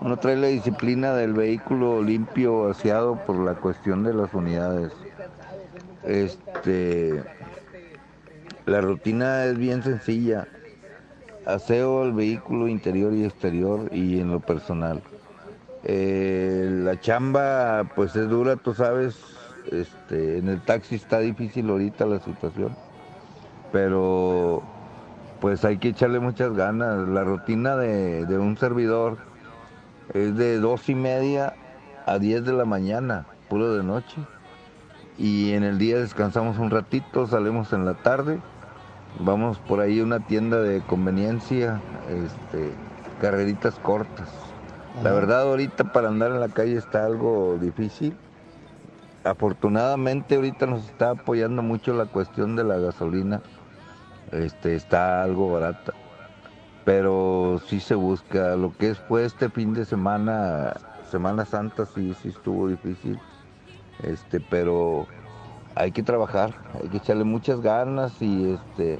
uno 0.00 0.18
trae 0.18 0.36
la 0.36 0.48
disciplina 0.48 1.14
del 1.14 1.32
vehículo 1.32 2.02
limpio, 2.02 2.70
aseado 2.70 3.16
por 3.24 3.38
la 3.38 3.54
cuestión 3.54 4.04
de 4.04 4.14
las 4.14 4.32
unidades. 4.34 4.92
Este, 6.04 7.22
la 8.66 8.80
rutina 8.80 9.44
es 9.46 9.58
bien 9.58 9.82
sencilla. 9.82 10.46
Aseo 11.46 12.04
el 12.04 12.12
vehículo 12.12 12.68
interior 12.68 13.12
y 13.14 13.24
exterior 13.24 13.88
y 13.92 14.20
en 14.20 14.30
lo 14.30 14.40
personal. 14.40 15.02
Eh, 15.84 16.68
la 16.84 17.00
chamba 17.00 17.84
pues 17.96 18.14
es 18.14 18.28
dura, 18.28 18.56
tú 18.56 18.74
sabes, 18.74 19.18
este, 19.70 20.38
en 20.38 20.48
el 20.48 20.60
taxi 20.60 20.94
está 20.94 21.18
difícil 21.18 21.68
ahorita 21.68 22.06
la 22.06 22.20
situación, 22.20 22.76
pero 23.72 24.62
pues 25.40 25.64
hay 25.64 25.78
que 25.78 25.88
echarle 25.88 26.20
muchas 26.20 26.52
ganas. 26.52 27.08
La 27.08 27.24
rutina 27.24 27.76
de, 27.76 28.26
de 28.26 28.38
un 28.38 28.56
servidor 28.56 29.18
es 30.14 30.36
de 30.36 30.58
dos 30.58 30.88
y 30.88 30.94
media 30.94 31.54
a 32.06 32.18
10 32.18 32.44
de 32.44 32.52
la 32.52 32.64
mañana, 32.64 33.26
puro 33.48 33.74
de 33.74 33.82
noche, 33.82 34.16
y 35.18 35.52
en 35.52 35.64
el 35.64 35.78
día 35.78 35.98
descansamos 35.98 36.58
un 36.58 36.70
ratito, 36.70 37.26
salimos 37.26 37.72
en 37.72 37.84
la 37.84 37.94
tarde, 37.94 38.40
vamos 39.20 39.58
por 39.58 39.80
ahí 39.80 40.00
a 40.00 40.04
una 40.04 40.20
tienda 40.20 40.60
de 40.60 40.80
conveniencia, 40.82 41.80
este, 42.08 42.72
carreritas 43.20 43.74
cortas. 43.76 44.28
La 45.02 45.12
verdad 45.12 45.42
ahorita 45.42 45.92
para 45.92 46.08
andar 46.08 46.32
en 46.32 46.40
la 46.40 46.48
calle 46.48 46.76
está 46.76 47.06
algo 47.06 47.58
difícil. 47.60 48.14
Afortunadamente 49.24 50.34
ahorita 50.34 50.66
nos 50.66 50.84
está 50.84 51.10
apoyando 51.10 51.62
mucho 51.62 51.94
la 51.94 52.06
cuestión 52.06 52.56
de 52.56 52.64
la 52.64 52.76
gasolina. 52.78 53.40
Este 54.32 54.74
está 54.74 55.22
algo 55.22 55.52
barata. 55.52 55.92
Pero 56.84 57.60
sí 57.66 57.80
se 57.80 57.94
busca 57.94 58.56
lo 58.56 58.76
que 58.76 58.90
es 58.90 58.98
fue 58.98 59.24
este 59.24 59.48
fin 59.48 59.72
de 59.72 59.84
semana, 59.84 60.74
Semana 61.10 61.44
Santa 61.44 61.86
sí 61.86 62.14
sí 62.20 62.28
estuvo 62.28 62.68
difícil. 62.68 63.18
Este, 64.02 64.40
pero 64.40 65.06
hay 65.74 65.92
que 65.92 66.02
trabajar, 66.02 66.54
hay 66.80 66.88
que 66.88 66.98
echarle 66.98 67.24
muchas 67.24 67.60
ganas 67.60 68.20
y 68.20 68.52
este 68.52 68.98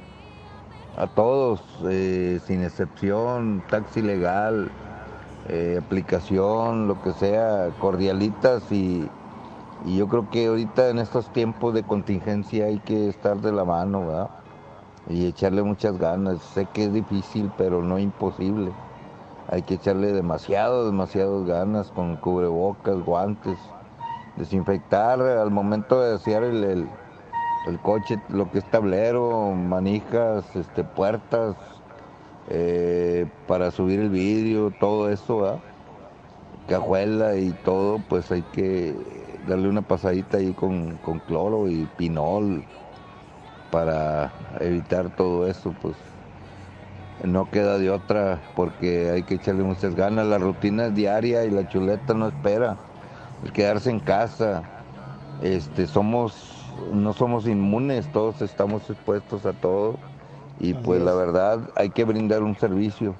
a 0.95 1.07
todos, 1.07 1.61
eh, 1.89 2.39
sin 2.45 2.63
excepción, 2.63 3.63
taxi 3.69 4.01
legal, 4.01 4.71
eh, 5.49 5.79
aplicación, 5.83 6.87
lo 6.87 7.01
que 7.01 7.13
sea, 7.13 7.69
cordialitas 7.79 8.71
y, 8.71 9.09
y 9.85 9.97
yo 9.97 10.07
creo 10.07 10.29
que 10.29 10.47
ahorita 10.47 10.89
en 10.89 10.99
estos 10.99 11.31
tiempos 11.33 11.73
de 11.73 11.83
contingencia 11.83 12.65
hay 12.65 12.79
que 12.79 13.09
estar 13.09 13.37
de 13.37 13.51
la 13.51 13.65
mano, 13.65 14.07
¿verdad? 14.07 14.29
Y 15.09 15.25
echarle 15.25 15.63
muchas 15.63 15.97
ganas. 15.97 16.41
Sé 16.41 16.67
que 16.67 16.85
es 16.85 16.93
difícil, 16.93 17.51
pero 17.57 17.81
no 17.81 17.99
imposible. 17.99 18.71
Hay 19.49 19.63
que 19.63 19.73
echarle 19.73 20.13
demasiado, 20.13 20.85
demasiadas 20.85 21.45
ganas 21.45 21.91
con 21.91 22.15
cubrebocas, 22.17 23.03
guantes, 23.03 23.57
desinfectar 24.37 25.21
al 25.21 25.51
momento 25.51 26.01
de 26.01 26.17
el, 26.35 26.63
el, 26.63 26.89
el 27.67 27.79
coche, 27.79 28.19
lo 28.29 28.49
que 28.51 28.59
es 28.59 28.69
tablero, 28.69 29.51
manijas, 29.51 30.55
este, 30.55 30.83
puertas, 30.83 31.55
eh, 32.49 33.27
para 33.47 33.71
subir 33.71 33.99
el 33.99 34.09
vidrio, 34.09 34.71
todo 34.79 35.09
eso, 35.09 35.39
¿verdad? 35.39 35.59
cajuela 36.67 37.35
y 37.35 37.51
todo, 37.51 37.99
pues 37.99 38.31
hay 38.31 38.41
que 38.43 38.95
darle 39.47 39.67
una 39.69 39.81
pasadita 39.81 40.37
ahí 40.37 40.53
con, 40.53 40.97
con 40.97 41.19
cloro 41.19 41.67
y 41.67 41.85
pinol 41.97 42.65
para 43.71 44.31
evitar 44.59 45.15
todo 45.15 45.47
eso, 45.47 45.75
pues. 45.81 45.95
No 47.23 47.49
queda 47.49 47.77
de 47.77 47.89
otra 47.89 48.41
porque 48.55 49.09
hay 49.11 49.23
que 49.23 49.35
echarle 49.35 49.63
muchas 49.63 49.95
ganas, 49.95 50.25
la 50.27 50.39
rutina 50.39 50.87
es 50.87 50.95
diaria 50.95 51.45
y 51.45 51.51
la 51.51 51.67
chuleta 51.67 52.13
no 52.13 52.27
espera, 52.27 52.77
el 53.43 53.51
quedarse 53.51 53.89
en 53.89 53.99
casa, 53.99 54.63
este 55.41 55.87
somos, 55.87 56.73
no 56.93 57.13
somos 57.13 57.47
inmunes, 57.47 58.11
todos 58.11 58.41
estamos 58.41 58.89
expuestos 58.89 59.45
a 59.45 59.53
todo 59.53 59.97
y 60.59 60.73
pues 60.73 61.01
la 61.01 61.13
verdad 61.13 61.69
hay 61.75 61.89
que 61.89 62.05
brindar 62.05 62.43
un 62.43 62.55
servicio 62.55 63.15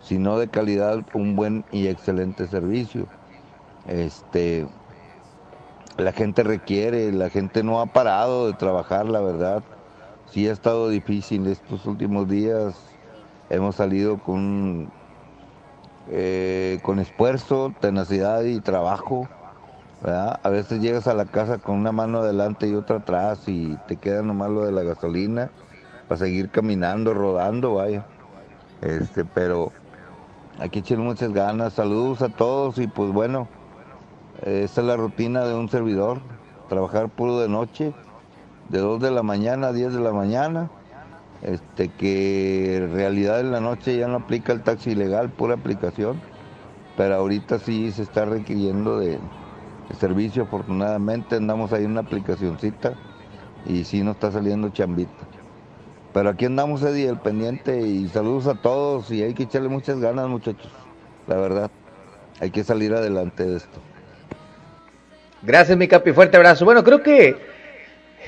sino 0.00 0.38
de 0.38 0.48
calidad, 0.48 1.00
un 1.14 1.34
buen 1.34 1.64
y 1.72 1.88
excelente 1.88 2.46
servicio. 2.46 3.08
Este, 3.88 4.68
la 5.96 6.12
gente 6.12 6.44
requiere, 6.44 7.10
la 7.12 7.28
gente 7.28 7.64
no 7.64 7.80
ha 7.80 7.86
parado 7.86 8.46
de 8.46 8.52
trabajar, 8.52 9.06
la 9.06 9.20
verdad. 9.20 9.64
Sí 10.26 10.48
ha 10.48 10.52
estado 10.52 10.88
difícil 10.90 11.46
estos 11.48 11.86
últimos 11.86 12.28
días. 12.28 12.76
Hemos 13.50 13.76
salido 13.76 14.18
con 14.18 14.92
eh, 16.08 16.78
con 16.82 17.00
esfuerzo, 17.00 17.74
tenacidad 17.80 18.44
y 18.44 18.60
trabajo. 18.60 19.28
A 20.04 20.50
veces 20.50 20.80
llegas 20.80 21.06
a 21.06 21.14
la 21.14 21.24
casa 21.24 21.58
con 21.58 21.76
una 21.76 21.90
mano 21.90 22.18
adelante 22.18 22.68
y 22.68 22.74
otra 22.74 22.96
atrás 22.96 23.48
y 23.48 23.76
te 23.88 23.96
queda 23.96 24.22
nomás 24.22 24.50
lo 24.50 24.64
de 24.64 24.70
la 24.70 24.82
gasolina 24.82 25.50
para 26.06 26.18
seguir 26.18 26.50
caminando, 26.50 27.14
rodando, 27.14 27.74
vaya. 27.74 28.04
Este, 28.82 29.24
pero 29.24 29.72
aquí 30.58 30.80
echan 30.80 31.00
muchas 31.00 31.32
ganas. 31.32 31.72
Saludos 31.72 32.20
a 32.20 32.28
todos 32.28 32.78
y 32.78 32.86
pues 32.86 33.10
bueno, 33.10 33.48
esta 34.42 34.82
es 34.82 34.86
la 34.86 34.96
rutina 34.96 35.44
de 35.44 35.54
un 35.54 35.68
servidor. 35.70 36.20
Trabajar 36.68 37.08
puro 37.08 37.40
de 37.40 37.48
noche, 37.48 37.94
de 38.68 38.78
2 38.78 39.00
de 39.00 39.10
la 39.10 39.22
mañana 39.22 39.68
a 39.68 39.72
10 39.72 39.94
de 39.94 40.00
la 40.00 40.12
mañana. 40.12 40.70
Este, 41.42 41.88
que 41.88 42.76
en 42.76 42.92
realidad 42.92 43.40
en 43.40 43.52
la 43.52 43.60
noche 43.60 43.96
ya 43.96 44.08
no 44.08 44.16
aplica 44.16 44.52
el 44.52 44.62
taxi 44.62 44.90
ilegal, 44.90 45.30
pura 45.30 45.54
aplicación. 45.54 46.20
Pero 46.96 47.14
ahorita 47.14 47.58
sí 47.58 47.90
se 47.92 48.02
está 48.02 48.24
requiriendo 48.24 48.98
de 48.98 49.18
servicio, 49.94 50.44
afortunadamente 50.44 51.36
andamos 51.36 51.72
ahí 51.72 51.84
en 51.84 51.92
una 51.92 52.00
aplicacioncita 52.00 52.94
y 53.66 53.84
sí 53.84 54.02
nos 54.02 54.16
está 54.16 54.32
saliendo 54.32 54.70
chambita. 54.70 55.12
Pero 56.12 56.30
aquí 56.30 56.46
andamos 56.46 56.82
Eddie, 56.82 57.08
el 57.08 57.18
pendiente 57.18 57.80
y 57.80 58.08
saludos 58.08 58.46
a 58.46 58.54
todos 58.54 59.10
y 59.10 59.22
hay 59.22 59.34
que 59.34 59.44
echarle 59.44 59.68
muchas 59.68 60.00
ganas 60.00 60.28
muchachos, 60.28 60.70
la 61.26 61.36
verdad. 61.36 61.70
Hay 62.40 62.50
que 62.50 62.64
salir 62.64 62.94
adelante 62.94 63.44
de 63.44 63.56
esto. 63.58 63.80
Gracias, 65.42 65.76
mi 65.76 65.88
capi, 65.88 66.12
fuerte 66.12 66.36
abrazo. 66.36 66.64
Bueno, 66.64 66.82
creo 66.82 67.02
que 67.02 67.36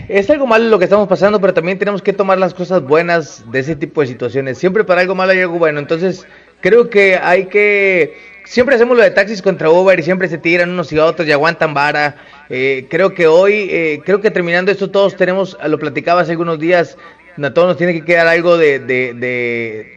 es 0.06 0.30
algo 0.30 0.46
malo 0.46 0.66
lo 0.66 0.78
que 0.78 0.84
estamos 0.84 1.08
pasando, 1.08 1.40
pero 1.40 1.54
también 1.54 1.78
tenemos 1.78 2.02
que 2.02 2.12
tomar 2.12 2.38
las 2.38 2.54
cosas 2.54 2.82
buenas 2.82 3.44
de 3.50 3.58
ese 3.58 3.74
tipo 3.74 4.00
de 4.00 4.06
situaciones. 4.06 4.58
Siempre 4.58 4.84
para 4.84 5.00
algo 5.00 5.14
malo 5.14 5.32
hay 5.32 5.40
algo 5.40 5.58
bueno. 5.58 5.80
Entonces, 5.80 6.26
creo 6.60 6.88
que 6.88 7.16
hay 7.16 7.46
que. 7.46 8.14
Siempre 8.48 8.76
hacemos 8.76 8.96
lo 8.96 9.02
de 9.02 9.10
taxis 9.10 9.42
contra 9.42 9.68
Uber 9.68 10.00
y 10.00 10.02
siempre 10.02 10.26
se 10.26 10.38
tiran 10.38 10.70
unos 10.70 10.90
y 10.90 10.98
otros 10.98 11.28
y 11.28 11.32
aguantan 11.32 11.74
vara. 11.74 12.16
Eh, 12.48 12.86
creo 12.88 13.12
que 13.12 13.26
hoy, 13.26 13.68
eh, 13.70 14.00
creo 14.02 14.22
que 14.22 14.30
terminando 14.30 14.72
esto, 14.72 14.90
todos 14.90 15.16
tenemos, 15.16 15.54
lo 15.66 15.78
platicaba 15.78 16.22
hace 16.22 16.30
algunos 16.30 16.58
días, 16.58 16.96
a 17.36 17.52
todos 17.52 17.68
nos 17.68 17.76
tiene 17.76 17.92
que 17.92 18.06
quedar 18.06 18.26
algo 18.26 18.56
de, 18.56 18.78
de, 18.78 19.12
de 19.12 19.92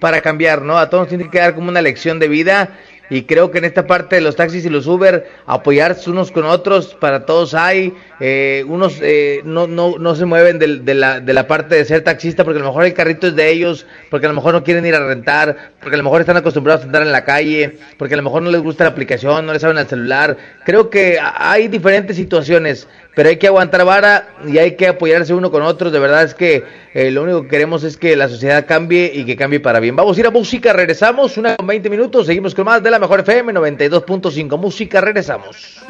para 0.00 0.20
cambiar, 0.20 0.60
¿no? 0.60 0.76
A 0.76 0.90
todos 0.90 1.04
nos 1.04 1.08
tiene 1.08 1.24
que 1.24 1.30
quedar 1.30 1.54
como 1.54 1.70
una 1.70 1.80
lección 1.80 2.18
de 2.18 2.28
vida 2.28 2.78
y 3.12 3.24
creo 3.24 3.50
que 3.50 3.58
en 3.58 3.66
esta 3.66 3.86
parte 3.86 4.16
de 4.16 4.22
los 4.22 4.36
taxis 4.36 4.64
y 4.64 4.70
los 4.70 4.86
Uber 4.86 5.28
apoyarse 5.44 6.08
unos 6.08 6.32
con 6.32 6.46
otros 6.46 6.94
para 6.94 7.26
todos 7.26 7.52
hay. 7.52 7.92
Eh, 8.20 8.64
unos 8.66 9.00
eh, 9.02 9.42
no, 9.44 9.66
no, 9.66 9.98
no 9.98 10.14
se 10.14 10.24
mueven 10.24 10.58
de, 10.58 10.94
la, 10.94 11.20
de 11.20 11.32
la 11.34 11.46
parte 11.46 11.74
de 11.74 11.84
ser 11.84 12.04
taxista 12.04 12.42
porque 12.42 12.60
a 12.60 12.62
lo 12.62 12.68
mejor 12.68 12.86
el 12.86 12.94
carrito 12.94 13.26
es 13.26 13.36
de 13.36 13.50
ellos 13.50 13.84
porque 14.10 14.24
a 14.24 14.30
lo 14.30 14.34
mejor 14.34 14.54
no 14.54 14.64
quieren 14.64 14.86
ir 14.86 14.94
a 14.94 15.06
rentar 15.06 15.72
porque 15.80 15.96
a 15.96 15.98
lo 15.98 16.04
mejor 16.04 16.22
están 16.22 16.38
acostumbrados 16.38 16.84
a 16.84 16.86
andar 16.86 17.02
en 17.02 17.12
la 17.12 17.26
calle 17.26 17.76
porque 17.98 18.14
a 18.14 18.16
lo 18.16 18.22
mejor 18.22 18.40
no 18.40 18.50
les 18.50 18.62
gusta 18.62 18.84
la 18.84 18.90
aplicación 18.90 19.44
no 19.44 19.52
les 19.52 19.60
saben 19.60 19.76
el 19.76 19.86
celular. 19.86 20.38
Creo 20.64 20.88
que 20.88 21.18
hay 21.20 21.68
diferentes 21.68 22.16
situaciones 22.16 22.88
pero 23.14 23.28
hay 23.28 23.36
que 23.36 23.46
aguantar 23.46 23.84
vara 23.84 24.28
y 24.46 24.58
hay 24.58 24.76
que 24.76 24.88
apoyarse 24.88 25.34
uno 25.34 25.50
con 25.50 25.62
otros. 25.62 25.92
De 25.92 25.98
verdad 25.98 26.22
es 26.24 26.34
que 26.34 26.64
eh, 26.94 27.10
lo 27.10 27.22
único 27.22 27.42
que 27.42 27.48
queremos 27.48 27.84
es 27.84 27.96
que 27.96 28.16
la 28.16 28.28
sociedad 28.28 28.66
cambie 28.66 29.10
y 29.14 29.24
que 29.24 29.36
cambie 29.36 29.60
para 29.60 29.80
bien. 29.80 29.96
Vamos 29.96 30.16
a 30.16 30.20
ir 30.20 30.26
a 30.26 30.30
música 30.30 30.72
regresamos. 30.72 31.36
Una 31.36 31.56
con 31.56 31.66
20 31.66 31.90
minutos 31.90 32.26
seguimos 32.26 32.54
con 32.54 32.64
más 32.64 32.82
de 32.82 32.90
la 32.90 32.98
mejor 32.98 33.20
FM 33.20 33.52
92.5 33.52 34.58
música 34.58 35.00
regresamos 35.00 35.82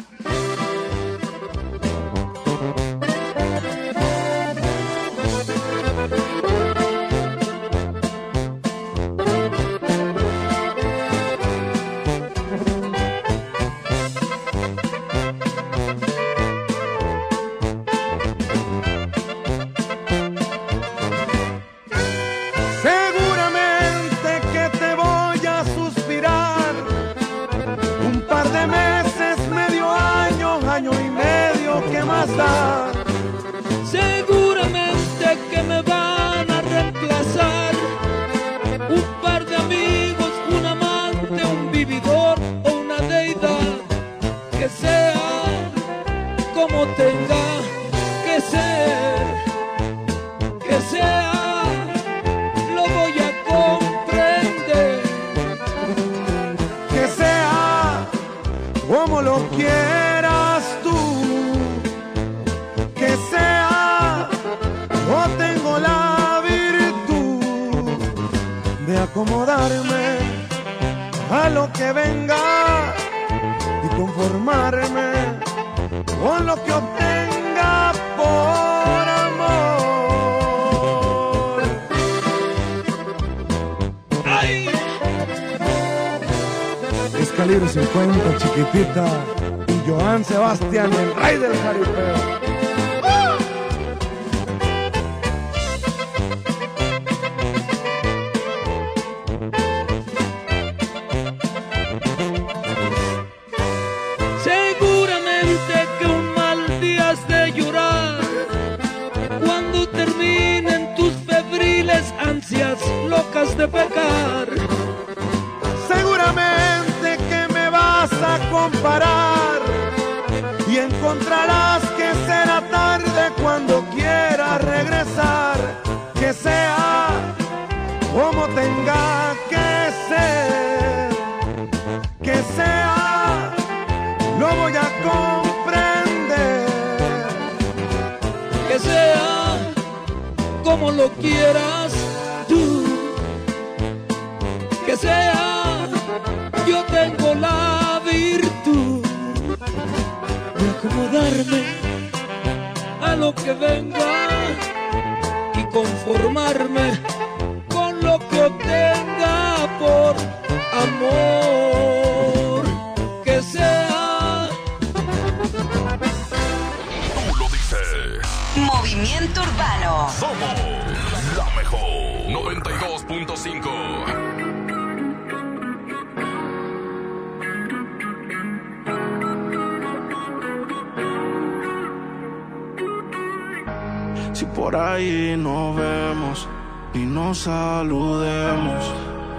ahí 184.93 185.35
nos 185.37 185.75
vemos 185.75 186.47
y 186.93 186.99
nos 186.99 187.39
saludemos, 187.39 188.93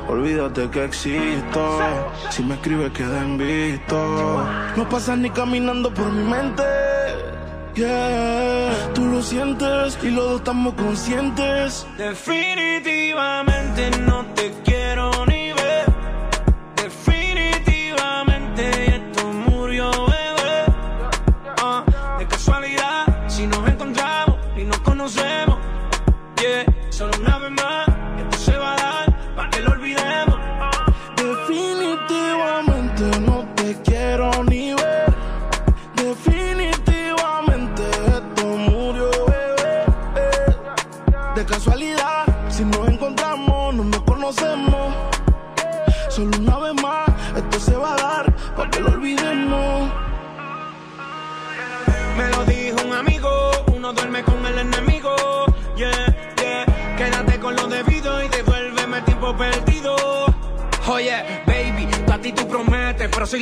olvídate 0.09 0.69
que 0.71 0.85
existo. 0.85 1.79
Si 2.31 2.43
me 2.43 2.55
escribes 2.55 2.91
queda 2.93 3.23
en 3.23 3.39
visto. 3.39 4.45
No 4.77 4.89
pasas 4.89 5.19
ni 5.19 5.31
caminando 5.31 5.93
por 5.93 6.11
mi 6.13 6.25
mente. 6.25 6.65
Yeah, 7.75 8.93
tú 8.95 9.05
lo 9.07 9.21
sientes 9.23 9.99
y 10.03 10.11
los 10.11 10.25
dos 10.25 10.37
estamos 10.41 10.75
conscientes. 10.75 11.87
Definitivamente 11.99 13.91
no 14.07 14.25
te 14.27 14.34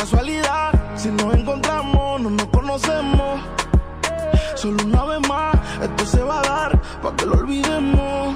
casualidad, 0.00 0.72
si 0.96 1.08
nos 1.10 1.34
encontramos, 1.34 2.20
no 2.22 2.30
nos 2.30 2.46
conocemos. 2.46 3.40
Solo 4.56 4.82
una 4.84 5.04
vez 5.04 5.28
más, 5.28 5.54
esto 5.82 6.06
se 6.06 6.22
va 6.22 6.40
a 6.40 6.42
dar 6.42 6.82
para 7.02 7.16
que 7.16 7.26
lo 7.26 7.34
olvidemos. 7.34 8.34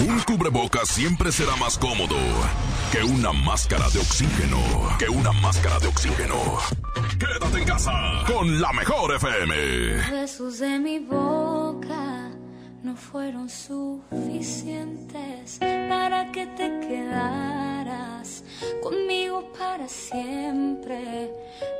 Un 0.00 0.20
cubrebocas 0.26 0.88
siempre 0.88 1.30
será 1.30 1.54
más 1.56 1.78
cómodo 1.78 2.16
que 2.90 3.04
una 3.04 3.32
máscara 3.32 3.88
de 3.90 4.00
oxígeno. 4.00 4.58
Que 4.98 5.08
una 5.08 5.30
máscara 5.32 5.78
de 5.78 5.86
oxígeno. 5.86 6.85
Quédate 7.18 7.58
en 7.58 7.64
casa 7.64 7.92
con 8.26 8.60
la 8.60 8.70
mejor 8.74 9.14
FM. 9.14 10.10
Besos 10.10 10.58
de 10.58 10.78
mi 10.78 10.98
boca 10.98 12.30
no 12.82 12.94
fueron 12.94 13.48
suficientes 13.48 15.58
para 15.88 16.30
que 16.30 16.46
te 16.46 16.78
quedaras 16.80 18.44
conmigo 18.82 19.50
para 19.58 19.88
siempre. 19.88 21.32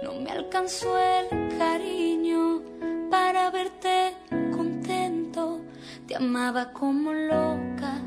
No 0.02 0.14
me 0.14 0.30
alcanzó 0.30 0.96
el 0.98 1.28
cariño 1.58 2.62
para 3.10 3.50
verte 3.50 4.14
contento. 4.56 5.60
Te 6.06 6.16
amaba 6.16 6.72
como 6.72 7.12
loca 7.12 8.00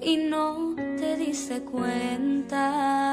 y 0.00 0.16
no 0.16 0.74
te 0.76 1.16
diste 1.16 1.62
cuenta. 1.62 3.12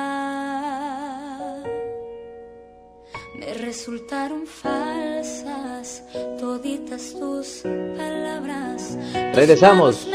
Me 3.39 3.53
resultaron 3.53 4.45
falsas 4.45 6.03
toditas 6.37 7.15
tus 7.17 7.63
palabras. 7.95 8.97
Regresamos. 9.33 10.09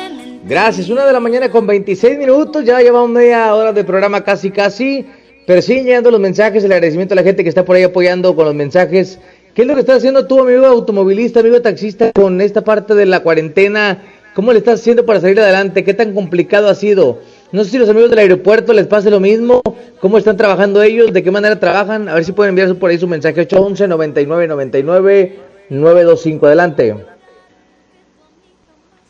Gracias, 0.47 0.91
una 0.91 1.07
de 1.07 1.13
la 1.15 1.21
mañana 1.21 1.51
con 1.51 1.67
26 1.67 2.19
minutos. 2.19 2.65
Ya 2.67 2.81
llevamos 2.81 3.09
media 3.09 3.55
hora 3.55 3.73
de 3.73 3.83
programa 3.83 4.23
casi, 4.23 4.51
casi. 4.51 5.07
Pero 5.47 5.63
siguen 5.63 5.87
llegando 5.87 6.11
los 6.11 6.21
mensajes, 6.21 6.65
el 6.65 6.73
agradecimiento 6.73 7.15
a 7.15 7.17
la 7.17 7.23
gente 7.23 7.43
que 7.43 7.49
está 7.49 7.65
por 7.65 7.77
ahí 7.77 7.83
apoyando 7.83 8.37
con 8.37 8.45
los 8.45 8.55
mensajes. 8.55 9.19
¿Qué 9.55 9.63
es 9.63 9.69
lo 9.69 9.75
que 9.75 9.81
estás 9.81 9.99
haciendo 9.99 10.27
tú, 10.27 10.41
amigo 10.41 10.67
automovilista, 10.67 11.41
amigo 11.41 11.63
taxista, 11.63 12.13
con 12.13 12.43
esta 12.43 12.63
parte 12.63 12.95
de 12.95 13.07
la 13.07 13.21
cuarentena? 13.21 14.03
¿Cómo 14.35 14.53
le 14.53 14.59
estás 14.59 14.81
haciendo 14.81 15.07
para 15.07 15.21
salir 15.21 15.41
adelante? 15.41 15.85
¿Qué 15.85 15.95
tan 15.95 16.13
complicado 16.13 16.69
ha 16.69 16.75
sido? 16.75 17.21
No 17.55 17.63
sé 17.63 17.71
si 17.71 17.79
los 17.79 17.89
amigos 17.89 18.11
del 18.11 18.19
aeropuerto 18.19 18.73
les 18.73 18.89
pase 18.89 19.13
lo 19.13 19.21
mismo. 19.21 19.63
¿Cómo 20.01 20.19
están 20.19 20.37
trabajando 20.37 20.83
ellos? 20.83 21.13
¿De 21.13 21.23
qué 21.23 21.31
manera 21.31 21.61
trabajan? 21.61 22.09
A 22.09 22.15
ver 22.15 22.25
si 22.25 22.33
pueden 22.33 22.49
enviar 22.49 22.75
por 22.81 22.91
ahí 22.91 22.99
su 22.99 23.07
mensaje 23.07 23.43
811 23.43 23.87
99 23.87 24.49
99 24.49 25.39
925. 25.69 26.47
Adelante. 26.47 26.97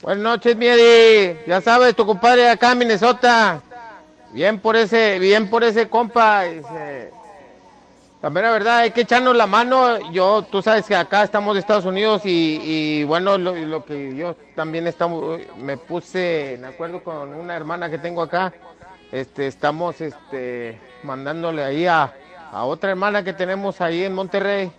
Buenas 0.03 0.23
noches, 0.23 0.55
Miedi. 0.59 1.39
Ya 1.47 1.63
sabes, 1.63 1.97
tu 1.97 2.05
compadre 2.05 2.51
acá 2.51 2.75
Minnesota. 2.75 3.63
Bien 4.35 4.61
por 4.61 4.77
ese, 4.77 5.19
bien 5.19 5.49
por 5.49 5.65
ese 5.65 5.89
compa. 5.89 6.45
La 8.25 8.31
verdad, 8.31 8.79
hay 8.79 8.91
que 8.91 9.03
echarnos 9.03 9.37
la 9.37 9.47
mano. 9.47 10.11
Yo, 10.11 10.41
tú 10.51 10.63
sabes 10.63 10.87
que 10.87 10.97
acá 10.97 11.25
estamos 11.25 11.53
de 11.53 11.61
Estados 11.61 11.85
Unidos 11.85 12.23
y, 12.25 13.05
bueno, 13.05 13.37
lo, 13.37 13.55
lo 13.55 13.85
que 13.85 14.17
yo 14.17 14.35
también 14.55 14.87
estamos, 14.87 15.41
me 15.59 15.77
puse 15.77 16.57
de 16.59 16.67
acuerdo 16.67 17.05
con 17.05 17.35
una 17.35 17.55
hermana 17.55 17.91
que 17.91 17.99
tengo 17.99 18.23
acá. 18.23 18.55
Este, 19.13 19.47
estamos, 19.47 20.01
este, 20.01 20.81
mandándole 21.03 21.65
ahí 21.65 21.87
a, 21.87 22.15
a 22.51 22.65
otra 22.65 22.93
hermana 22.93 23.23
que 23.23 23.35
tenemos 23.35 23.83
ahí 23.83 24.05
en 24.05 24.15
Monterrey, 24.15 24.73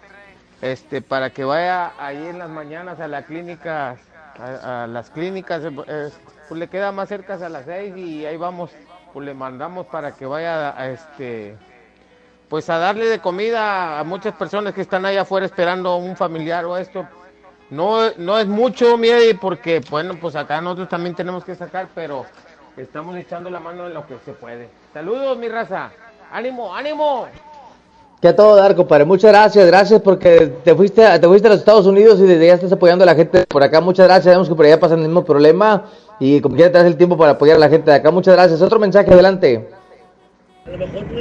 este, 0.64 1.04
para 1.04 1.30
que 1.30 1.46
vaya 1.46 1.94
ahí 2.00 2.26
en 2.26 2.40
las 2.40 2.50
mañanas 2.50 3.00
a 3.00 3.08
la 3.08 3.22
clínica 3.26 3.96
a, 4.40 4.84
a 4.84 4.88
las 4.88 5.12
clínicas, 5.12 5.64
eh, 5.64 5.72
eh, 5.88 6.10
pues 6.50 6.60
le 6.60 6.68
queda 6.68 6.92
más 6.92 7.10
cerca 7.10 7.36
a 7.36 7.50
las 7.50 7.66
seis 7.66 7.96
y 7.96 8.26
ahí 8.26 8.38
vamos, 8.38 8.72
pues 9.14 9.24
le 9.24 9.36
mandamos 9.36 9.86
para 9.86 10.16
que 10.16 10.26
vaya 10.26 10.78
a 10.78 10.90
este, 10.90 11.56
pues 12.50 12.70
a 12.70 12.78
darle 12.78 13.06
de 13.08 13.20
comida 13.20 14.00
a 14.00 14.04
muchas 14.04 14.34
personas 14.36 14.74
que 14.74 14.82
están 14.82 15.06
ahí 15.06 15.18
afuera 15.18 15.46
esperando 15.46 15.98
un 15.98 16.16
familiar 16.16 16.66
o 16.66 16.78
esto. 16.78 17.08
No, 17.70 18.12
no 18.18 18.38
es 18.38 18.46
mucho, 18.46 18.98
mire, 18.98 19.34
porque 19.36 19.82
bueno, 19.90 20.16
pues 20.22 20.36
acá 20.36 20.62
nosotros 20.62 20.90
también 20.90 21.16
tenemos 21.16 21.44
que 21.44 21.56
sacar, 21.56 21.88
pero 21.96 22.26
estamos 22.78 23.16
echando 23.18 23.50
la 23.50 23.60
mano 23.60 23.88
en 23.88 23.94
lo 23.94 24.06
que 24.06 24.18
se 24.24 24.34
puede. 24.34 24.70
Saludos, 24.94 25.38
mi 25.38 25.50
raza. 25.50 25.90
Ánimo, 26.32 26.76
ánimo. 26.76 27.28
Que 28.22 28.30
a 28.30 28.36
todo 28.36 28.56
dar, 28.56 28.76
compadre. 28.76 29.06
Muchas 29.06 29.32
gracias, 29.32 29.66
gracias 29.66 30.02
porque 30.02 30.54
te 30.64 30.76
fuiste, 30.76 31.20
te 31.20 31.28
fuiste 31.28 31.48
a 31.48 31.52
los 31.52 31.60
Estados 31.60 31.86
Unidos 31.86 32.20
y 32.20 32.24
desde 32.24 32.48
ya 32.48 32.54
estás 32.54 32.72
apoyando 32.72 33.04
a 33.04 33.06
la 33.08 33.16
gente 33.16 33.46
por 33.48 33.64
acá. 33.64 33.82
Muchas 33.82 34.06
gracias. 34.06 34.26
Sabemos 34.26 34.48
que 34.48 34.56
por 34.56 34.66
allá 34.66 34.80
pasan 34.80 35.00
el 35.00 35.06
mismo 35.06 35.26
problema 35.26 35.86
y 36.20 36.40
como 36.42 36.56
quiera 36.56 36.72
te 36.72 36.78
das 36.78 36.88
el 36.88 36.98
tiempo 36.98 37.18
para 37.18 37.34
apoyar 37.34 37.58
a 37.58 37.60
la 37.60 37.70
gente 37.70 37.90
de 37.90 37.98
acá. 37.98 38.12
Muchas 38.12 38.36
gracias. 38.36 38.62
Otro 38.62 38.80
mensaje 38.80 39.12
adelante. 39.12 39.68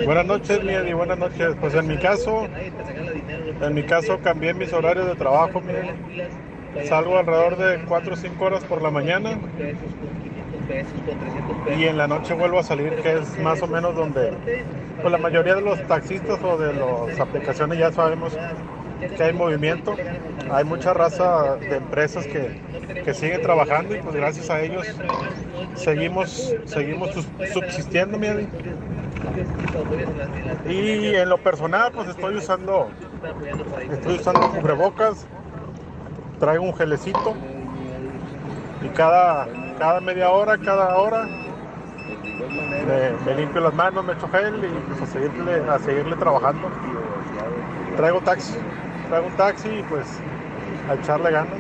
Buenas 0.07 0.25
noches, 0.25 0.65
mi 0.65 0.73
Eddie, 0.73 0.95
buenas 0.95 1.19
noches. 1.19 1.55
Pues 1.61 1.75
en 1.75 1.87
mi 1.87 1.99
caso, 1.99 2.47
en 3.61 3.75
mi 3.75 3.83
caso 3.83 4.19
cambié 4.21 4.55
mis 4.55 4.73
horarios 4.73 5.07
de 5.07 5.15
trabajo. 5.17 5.61
Salgo 6.85 7.19
alrededor 7.19 7.59
de 7.59 7.85
4 7.85 8.15
o 8.15 8.17
5 8.17 8.45
horas 8.45 8.65
por 8.65 8.81
la 8.81 8.91
mañana 8.91 9.39
y 11.79 11.85
en 11.85 11.99
la 11.99 12.09
noche 12.09 12.33
vuelvo 12.33 12.59
a 12.59 12.63
salir, 12.63 12.95
que 13.03 13.19
es 13.19 13.39
más 13.39 13.61
o 13.63 13.67
menos 13.67 13.95
donde 13.95 14.33
pues 15.03 15.13
la 15.13 15.19
mayoría 15.19 15.55
de 15.57 15.61
los 15.61 15.87
taxistas 15.87 16.43
o 16.43 16.57
de 16.57 16.73
las 16.73 17.21
aplicaciones 17.21 17.79
ya 17.79 17.93
sabemos 17.93 18.37
que 19.09 19.23
hay 19.23 19.33
movimiento. 19.33 19.95
Hay 20.51 20.65
mucha 20.65 20.93
raza 20.93 21.57
de 21.57 21.77
empresas 21.77 22.27
que, 22.27 22.61
que 23.05 23.15
siguen 23.15 23.41
trabajando 23.43 23.95
y 23.95 24.01
pues 24.01 24.15
gracias 24.15 24.51
a 24.51 24.61
ellos 24.61 24.87
seguimos, 25.75 26.55
seguimos 26.65 27.11
subsistiendo, 27.53 28.19
mi. 28.19 28.29
Y 30.67 31.15
en 31.15 31.29
lo 31.29 31.39
personal, 31.39 31.93
pues 31.93 32.09
estoy 32.09 32.37
usando, 32.37 32.91
estoy 33.91 34.17
usando 34.17 34.51
cubrebocas, 34.51 35.27
traigo 36.39 36.65
un 36.65 36.75
gelecito 36.75 37.35
y 38.81 38.89
cada, 38.91 39.49
cada 39.79 40.01
media 40.01 40.31
hora, 40.31 40.59
cada 40.59 40.97
hora 40.97 41.31
me, 42.87 43.19
me 43.19 43.35
limpio 43.35 43.61
las 43.61 43.75
manos, 43.75 44.05
me 44.05 44.13
echo 44.13 44.29
gel 44.29 44.65
y 44.65 44.81
pues 44.81 45.01
a 45.01 45.07
seguirle, 45.07 45.65
a 45.69 45.79
seguirle 45.79 46.17
trabajando. 46.17 46.75
Traigo 47.97 48.23
taxi, 48.23 48.59
traigo 49.15 49.29
un 49.29 49.37
taxi 49.37 49.69
y 49.69 49.83
pues 49.85 50.07
a 50.91 50.95
echarle 50.95 51.31
ganas. 51.31 51.53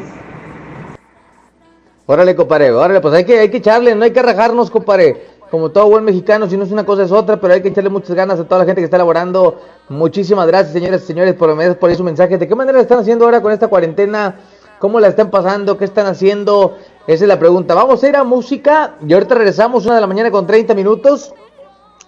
Órale, 2.06 2.34
compadre, 2.34 2.72
órale, 2.72 3.00
pues 3.00 3.14
hay 3.14 3.24
que, 3.24 3.38
hay 3.38 3.48
que 3.48 3.58
echarle, 3.58 3.94
no 3.94 4.04
hay 4.04 4.10
que 4.10 4.22
rajarnos, 4.22 4.70
compadre. 4.70 5.34
Como 5.50 5.70
todo 5.70 5.86
buen 5.86 6.04
mexicano, 6.04 6.48
si 6.48 6.56
no 6.56 6.64
es 6.64 6.72
una 6.72 6.84
cosa 6.84 7.04
es 7.04 7.12
otra, 7.12 7.40
pero 7.40 7.54
hay 7.54 7.62
que 7.62 7.68
echarle 7.68 7.90
muchas 7.90 8.16
ganas 8.16 8.40
a 8.40 8.44
toda 8.44 8.60
la 8.60 8.64
gente 8.64 8.80
que 8.80 8.86
está 8.86 8.96
elaborando. 8.96 9.60
Muchísimas 9.88 10.48
gracias, 10.48 10.72
señores 10.72 11.04
y 11.04 11.06
señores, 11.06 11.34
por, 11.34 11.78
por 11.78 11.90
ahí 11.90 11.96
su 11.96 12.02
mensaje. 12.02 12.38
¿De 12.38 12.48
qué 12.48 12.54
manera 12.56 12.80
están 12.80 12.98
haciendo 12.98 13.24
ahora 13.24 13.40
con 13.40 13.52
esta 13.52 13.68
cuarentena? 13.68 14.40
¿Cómo 14.80 14.98
la 14.98 15.08
están 15.08 15.30
pasando? 15.30 15.78
¿Qué 15.78 15.84
están 15.84 16.06
haciendo? 16.06 16.76
Esa 17.06 17.24
es 17.24 17.28
la 17.28 17.38
pregunta. 17.38 17.74
Vamos 17.74 18.02
a 18.02 18.08
ir 18.08 18.16
a 18.16 18.24
música 18.24 18.96
y 19.06 19.14
ahorita 19.14 19.36
regresamos, 19.36 19.86
una 19.86 19.94
de 19.94 20.00
la 20.00 20.08
mañana 20.08 20.32
con 20.32 20.44
30 20.44 20.74
minutos. 20.74 21.32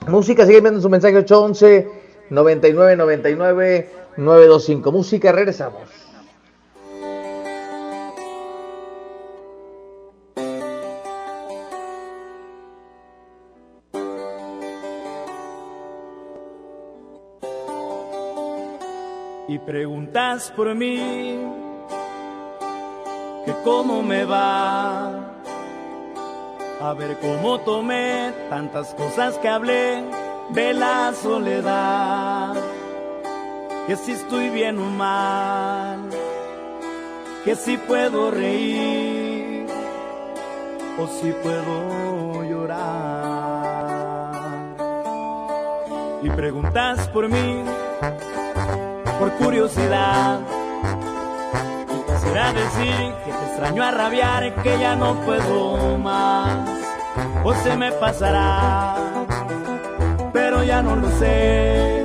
Música, 0.08 0.44
siguen 0.44 0.64
viendo 0.64 0.80
su 0.80 0.88
mensaje 0.88 1.16
811 1.16 1.88
99 2.30 2.96
99 2.96 4.05
925. 4.16 4.92
Música, 4.92 5.32
regresamos. 5.32 6.06
y 19.48 19.58
preguntas 19.58 20.52
por 20.56 20.74
mí, 20.74 21.38
que 23.44 23.54
cómo 23.64 24.02
me 24.02 24.24
va. 24.24 25.32
A 26.80 26.92
ver 26.92 27.18
cómo 27.20 27.60
tomé 27.60 28.32
tantas 28.50 28.92
cosas 28.94 29.38
que 29.38 29.48
hablé 29.48 30.04
de 30.50 30.74
la 30.74 31.12
soledad, 31.14 32.54
que 33.86 33.96
si 33.96 34.12
estoy 34.12 34.50
bien 34.50 34.78
o 34.78 34.90
mal, 34.90 36.10
que 37.44 37.54
si 37.54 37.76
puedo 37.76 38.32
reír 38.32 39.66
o 40.98 41.06
si 41.06 41.30
puedo 41.30 42.42
llorar. 42.42 43.46
Y 46.22 46.30
preguntas 46.30 47.06
por 47.08 47.28
mí, 47.28 47.62
por 49.20 49.30
curiosidad. 49.34 50.40
Y 51.88 52.12
quisiera 52.12 52.52
decir 52.52 53.14
que 53.24 53.30
te 53.30 53.44
extraño 53.46 53.84
a 53.84 53.90
rabiar, 53.92 54.54
que 54.62 54.78
ya 54.80 54.96
no 54.96 55.14
puedo 55.20 55.96
más, 55.98 56.68
o 57.44 57.54
se 57.54 57.76
me 57.76 57.92
pasará, 57.92 58.96
pero 60.32 60.64
ya 60.64 60.82
no 60.82 60.96
lo 60.96 61.08
sé, 61.18 62.04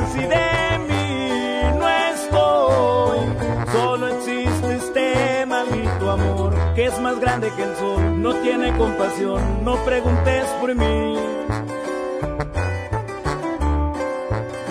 así 0.00 0.20
de 0.20 0.78
mí, 0.88 1.78
no 1.78 1.88
estoy, 1.88 3.18
solo 3.72 4.08
existe 4.08 4.76
este 4.76 5.46
maldito 5.46 6.10
amor 6.10 6.54
que 6.74 6.86
es 6.86 6.98
más 7.00 7.20
grande 7.20 7.50
que 7.56 7.62
el 7.62 7.76
sol, 7.76 8.22
no 8.22 8.34
tiene 8.36 8.76
compasión, 8.76 9.64
no 9.64 9.76
preguntes 9.84 10.46
por 10.60 10.74
mí. 10.74 11.16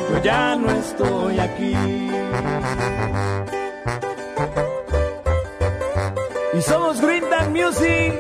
Yo 0.10 0.24
ya 0.24 0.56
no 0.56 0.72
estoy 0.72 1.40
aquí. 1.40 1.76
Y 6.54 6.62
somos 6.62 7.00
Green 7.02 7.24
Music 7.52 8.14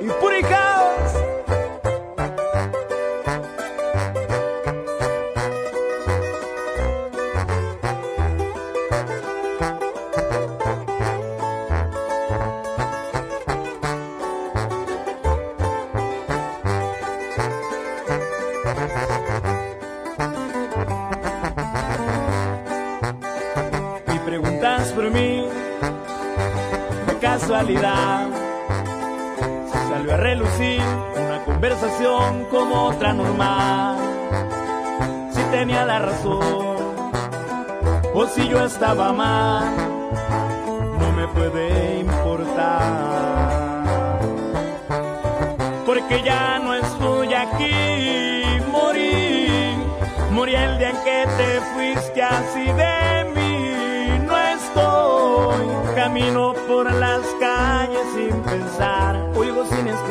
y 0.00 0.06
Puri 0.20 0.42
como 33.12 33.24
otra 33.24 33.32
normal. 33.34 33.96
Si 35.32 35.42
tenía 35.50 35.84
la 35.84 35.98
razón 35.98 36.76
o 38.14 38.26
si 38.26 38.48
yo 38.48 38.64
estaba 38.64 39.12
mal, 39.12 39.64
no 40.98 41.12
me 41.12 41.28
puede 41.28 42.00
importar. 42.00 43.50
Porque 45.86 46.22
ya 46.22 46.58
no 46.58 46.74
estoy 46.74 47.34
aquí, 47.34 48.42
morí, 48.70 49.76
morí 50.30 50.54
el 50.54 50.78
día 50.78 50.90
en 50.90 50.96
que 51.04 51.26
te 51.36 51.60
fuiste 51.72 52.22
así 52.22 52.64
de 52.64 53.24
mí. 53.34 54.26
No 54.26 54.36
estoy, 54.38 55.94
camino 55.94 56.54
por 56.66 56.90
las 56.92 57.20
calles 57.40 58.06
sin 58.14 58.42
pensar, 58.42 59.01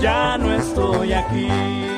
ya 0.00 0.38
no 0.38 0.54
estoy 0.54 1.12
aquí. 1.12 1.89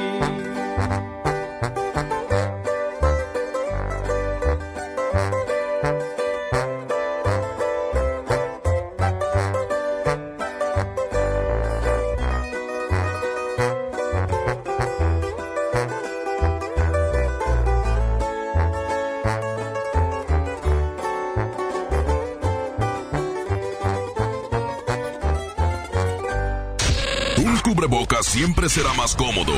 siempre 28.42 28.68
será 28.68 28.92
más 28.94 29.14
cómodo 29.14 29.52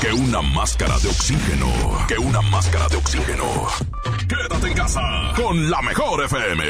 que 0.00 0.12
una 0.12 0.40
máscara 0.40 0.96
de 1.00 1.08
oxígeno. 1.08 1.66
Que 2.06 2.16
una 2.16 2.40
máscara 2.42 2.86
de 2.86 2.94
oxígeno. 2.94 3.44
Quédate 4.28 4.68
en 4.68 4.74
casa 4.74 5.32
con 5.34 5.68
la 5.68 5.82
mejor 5.82 6.22
FM. 6.22 6.64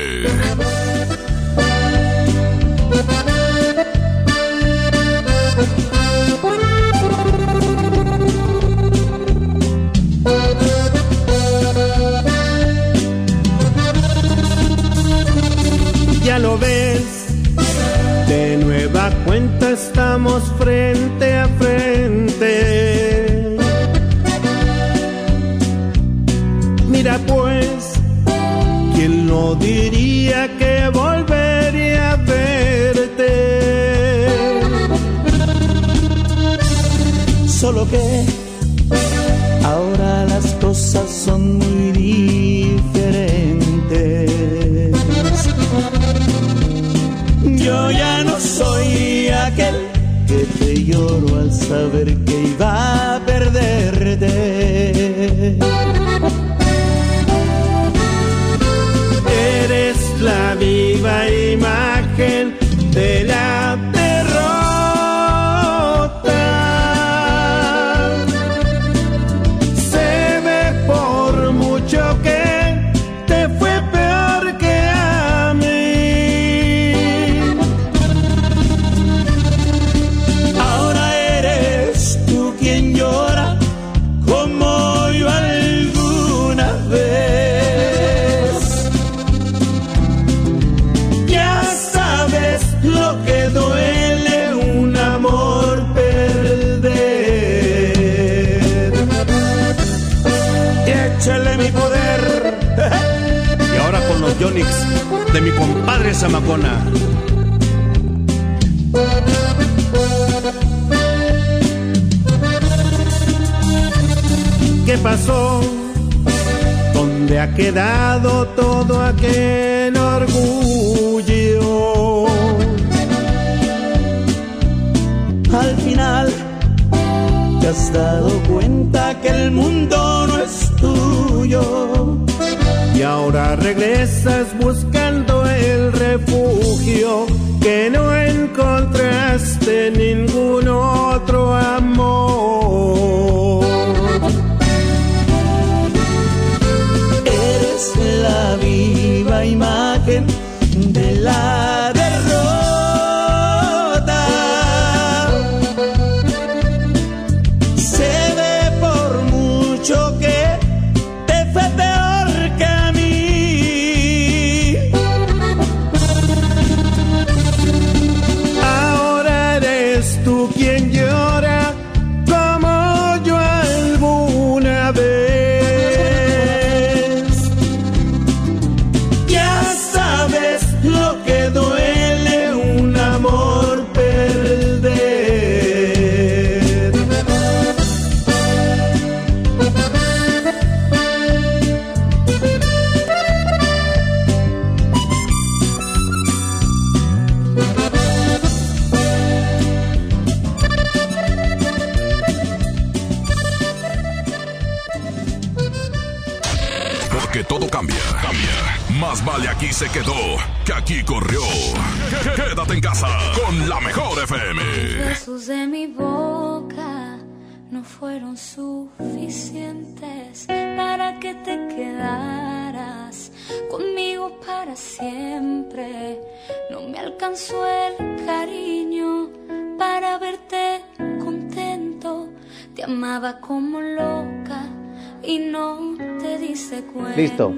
Listo. 237.16 237.54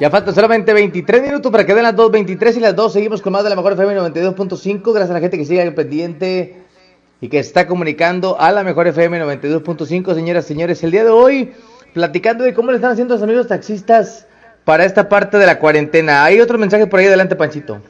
Ya 0.00 0.10
faltan 0.10 0.34
solamente 0.34 0.72
23 0.72 1.22
minutos 1.22 1.50
para 1.50 1.66
que 1.66 1.74
den 1.74 1.82
las 1.82 1.94
2.23 1.94 2.56
y 2.56 2.60
las 2.60 2.76
2 2.76 2.92
seguimos 2.92 3.20
con 3.20 3.32
más 3.32 3.42
de 3.42 3.50
la 3.50 3.56
mejor 3.56 3.72
FM 3.72 3.96
92.5. 3.96 4.92
Gracias 4.92 5.10
a 5.10 5.14
la 5.14 5.20
gente 5.20 5.36
que 5.36 5.44
sigue 5.44 5.60
al 5.60 5.74
pendiente 5.74 6.62
y 7.20 7.28
que 7.28 7.40
está 7.40 7.66
comunicando 7.66 8.40
a 8.40 8.52
la 8.52 8.62
mejor 8.62 8.86
FM 8.86 9.20
92.5. 9.20 10.14
Señoras, 10.14 10.44
y 10.44 10.48
señores, 10.48 10.84
el 10.84 10.92
día 10.92 11.04
de 11.04 11.10
hoy 11.10 11.52
platicando 11.94 12.44
de 12.44 12.54
cómo 12.54 12.70
le 12.70 12.76
están 12.76 12.92
haciendo 12.92 13.14
los 13.14 13.22
amigos 13.22 13.48
taxistas 13.48 14.26
para 14.64 14.84
esta 14.84 15.08
parte 15.08 15.36
de 15.36 15.46
la 15.46 15.58
cuarentena. 15.58 16.24
Hay 16.24 16.40
otro 16.40 16.58
mensaje 16.58 16.86
por 16.86 17.00
ahí, 17.00 17.06
adelante 17.06 17.34
Panchito. 17.34 17.80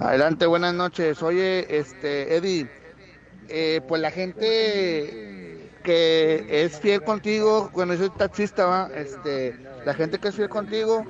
Adelante, 0.00 0.46
buenas 0.46 0.74
noches. 0.74 1.22
Oye, 1.22 1.78
este, 1.78 2.36
Eddie, 2.36 2.68
eh, 3.48 3.80
pues 3.86 4.02
la 4.02 4.10
gente 4.10 5.45
que 5.86 6.44
es 6.50 6.80
fiel 6.80 7.00
contigo, 7.04 7.70
cuando 7.72 7.94
yo 7.94 8.00
soy 8.00 8.10
taxista, 8.10 8.66
¿va? 8.66 8.90
este, 8.92 9.56
la 9.84 9.94
gente 9.94 10.18
que 10.18 10.28
es 10.28 10.34
fiel 10.34 10.48
contigo, 10.48 11.06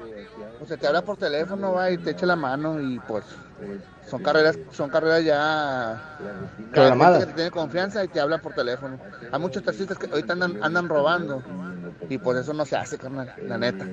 o 0.61 0.66
sea, 0.66 0.77
te 0.77 0.87
habla 0.87 1.01
por 1.01 1.16
teléfono, 1.16 1.72
va, 1.72 1.91
y 1.91 1.97
te 1.97 2.11
echa 2.11 2.27
la 2.27 2.37
mano 2.37 2.79
y 2.79 3.01
pues 3.09 3.24
son 4.07 4.22
carreras, 4.22 4.59
son 4.72 4.91
carreras 4.91 5.24
ya 5.24 6.18
Programadas. 6.72 7.20
que 7.20 7.27
te 7.27 7.33
tiene 7.33 7.51
confianza 7.51 8.05
y 8.05 8.09
te 8.09 8.20
habla 8.20 8.37
por 8.37 8.53
teléfono. 8.53 8.99
Hay 9.33 9.41
muchos 9.41 9.62
taxistas 9.62 9.97
que 9.97 10.09
ahorita 10.09 10.35
andan, 10.35 10.59
andan 10.62 10.91
robando 10.91 11.43
y 12.11 12.18
por 12.18 12.37
eso 12.37 12.53
no 12.53 12.66
se 12.66 12.77
hace, 12.77 12.99
carnal, 12.99 13.33
la 13.49 13.57
neta. 13.57 13.87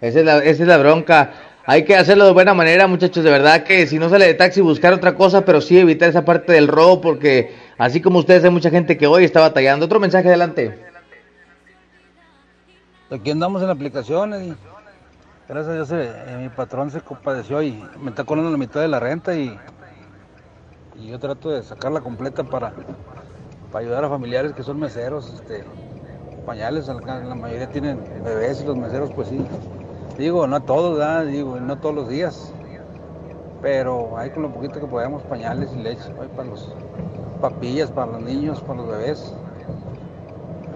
Esa 0.00 0.18
es, 0.20 0.24
la, 0.24 0.38
esa 0.38 0.62
es 0.62 0.68
la 0.68 0.78
bronca. 0.78 1.32
Hay 1.66 1.84
que 1.84 1.94
hacerlo 1.94 2.24
de 2.24 2.32
buena 2.32 2.54
manera, 2.54 2.86
muchachos. 2.86 3.22
De 3.22 3.30
verdad 3.30 3.64
que 3.64 3.86
si 3.86 3.98
no 3.98 4.08
sale 4.08 4.26
de 4.26 4.34
taxi, 4.34 4.60
buscar 4.60 4.92
otra 4.92 5.14
cosa, 5.14 5.44
pero 5.44 5.60
sí 5.60 5.78
evitar 5.78 6.08
esa 6.08 6.24
parte 6.24 6.52
del 6.52 6.68
robo, 6.68 7.00
porque 7.00 7.54
así 7.80 8.00
como 8.00 8.18
ustedes, 8.18 8.44
hay 8.44 8.50
mucha 8.50 8.70
gente 8.70 8.96
que 8.96 9.06
hoy 9.06 9.24
está 9.24 9.40
batallando. 9.40 9.86
Otro 9.86 9.98
mensaje 9.98 10.28
adelante. 10.28 10.78
Aquí 13.10 13.30
andamos 13.30 13.60
en 13.62 13.68
la 13.68 13.72
aplicación 13.72 14.30
y 14.44 14.54
gracias 15.48 15.68
a 15.68 15.74
Dios 15.74 15.90
eh, 15.90 16.12
eh, 16.28 16.38
mi 16.42 16.48
patrón 16.48 16.92
se 16.92 17.00
compadeció 17.00 17.60
y 17.60 17.82
me 18.00 18.10
está 18.10 18.22
cobrando 18.22 18.52
la 18.52 18.56
mitad 18.56 18.80
de 18.80 18.86
la 18.86 19.00
renta 19.00 19.34
y, 19.34 19.58
y 20.94 21.08
yo 21.08 21.18
trato 21.18 21.50
de 21.50 21.64
sacarla 21.64 22.02
completa 22.02 22.44
para, 22.44 22.72
para 23.72 23.84
ayudar 23.84 24.04
a 24.04 24.08
familiares 24.08 24.52
que 24.52 24.62
son 24.62 24.78
meseros, 24.78 25.32
este, 25.34 25.64
pañales, 26.46 26.86
la, 26.86 27.34
mayoría 27.34 27.68
tienen 27.68 27.98
bebés 28.22 28.60
y 28.62 28.66
los 28.66 28.76
meseros 28.76 29.10
pues 29.10 29.28
sí. 29.28 29.44
Digo, 30.16 30.46
no 30.46 30.56
a 30.56 30.60
todos, 30.60 31.26
digo, 31.26 31.58
no 31.58 31.78
todos 31.78 31.94
los 31.94 32.08
días, 32.08 32.52
pero 33.62 34.16
hay 34.16 34.30
con 34.30 34.42
lo 34.42 34.50
poquito 34.50 34.80
que 34.80 34.86
podemos 34.86 35.22
pañales 35.24 35.70
y 35.74 35.82
leche 35.82 36.10
para 36.36 36.48
los 36.48 36.72
papillas, 37.40 37.90
para 37.90 38.12
los 38.12 38.22
niños, 38.22 38.60
para 38.60 38.80
los 38.80 38.88
bebés. 38.88 39.34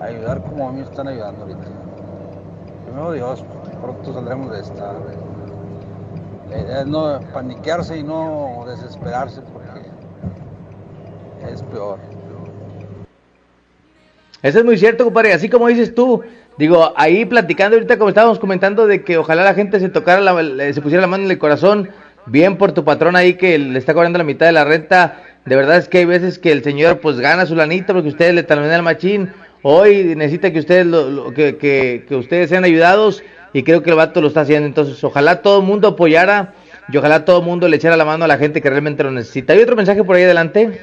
Ayudar 0.01 0.43
como 0.43 0.69
a 0.69 0.73
mí 0.73 0.81
están 0.83 1.09
ayudando 1.09 1.43
ahorita. 1.43 1.67
Primero 2.85 3.13
Dios, 3.13 3.45
pronto 3.81 4.13
saldremos 4.13 4.51
de 4.51 4.61
esta. 4.61 4.93
La 6.51 6.59
idea 6.59 6.81
es 6.81 6.87
no 6.87 7.21
paniquearse 7.33 7.99
y 7.99 8.03
no 8.03 8.65
desesperarse 8.67 9.41
porque 9.41 9.81
es 11.53 11.63
peor. 11.63 11.99
Eso 14.43 14.59
es 14.59 14.65
muy 14.65 14.77
cierto, 14.77 15.05
compadre. 15.05 15.33
Así 15.33 15.49
como 15.49 15.69
dices 15.69 15.95
tú, 15.95 16.21
digo, 16.59 16.93
ahí 16.97 17.25
platicando 17.25 17.77
ahorita 17.77 17.97
como 17.97 18.11
estábamos 18.11 18.39
comentando 18.39 18.87
de 18.87 19.03
que 19.03 19.17
ojalá 19.17 19.43
la 19.43 19.55
gente 19.55 19.81
se 19.81 19.89
tocara, 19.89 20.21
la, 20.21 20.73
se 20.73 20.83
pusiera 20.83 21.01
la 21.01 21.07
mano 21.07 21.25
en 21.25 21.31
el 21.31 21.39
corazón, 21.39 21.89
bien 22.27 22.57
por 22.57 22.73
tu 22.73 22.85
patrón 22.85 23.17
ahí 23.17 23.35
que 23.35 23.59
le 23.59 23.79
está 23.79 23.95
cobrando 23.95 24.19
la 24.19 24.25
mitad 24.25 24.47
de 24.47 24.53
la 24.53 24.65
renta. 24.65 25.23
De 25.45 25.57
verdad 25.57 25.77
es 25.77 25.89
que 25.89 25.99
hay 25.99 26.05
veces 26.05 26.39
que 26.39 26.53
el 26.53 26.63
señor 26.63 27.01
pues 27.01 27.19
gana 27.19 27.47
su 27.47 27.55
lanita 27.55 27.93
porque 27.93 28.09
ustedes 28.09 28.35
le 28.35 28.43
talonean 28.43 28.75
el 28.75 28.83
machín. 28.83 29.33
Hoy 29.63 30.15
necesita 30.15 30.53
que 30.53 30.59
ustedes 30.59 30.87
lo, 30.87 31.33
que, 31.33 31.57
que, 31.57 32.15
ustedes 32.15 32.51
sean 32.51 32.65
ayudados 32.65 33.23
y 33.53 33.63
creo 33.63 33.83
que 33.83 33.91
el 33.91 33.97
vato 33.97 34.21
lo 34.21 34.29
está 34.29 34.43
haciendo. 34.43 34.67
Entonces, 34.67 35.03
ojalá 35.05 35.43
todo 35.43 35.61
el 35.61 35.67
mundo 35.67 35.89
apoyara 35.89 36.55
y 36.89 36.97
ojalá 36.97 37.25
todo 37.25 37.41
el 37.41 37.47
mundo 37.47 37.69
le 37.69 37.77
echara 37.77 37.97
la 37.97 38.05
mano 38.05 38.25
a 38.25 38.29
la 38.29 38.37
gente 38.37 38.61
que 38.61 38.69
realmente 38.69 39.05
lo 39.05 39.11
necesita. 39.11 39.53
¿Hay 39.53 39.61
otro 39.61 39.77
mensaje 39.77 40.05
por 40.05 40.17
ahí 40.17 40.25
adelante? 40.25 40.81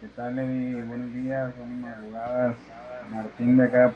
¿Qué 0.00 0.08
tal, 0.14 0.38
Eddie? 0.38 0.82
Buenos 0.82 1.14
días, 1.14 1.52
buenas 1.56 1.78
madrugadas. 1.78 2.56
Martín 3.10 3.56
de 3.56 3.64
acá 3.64 3.86
de. 3.88 3.92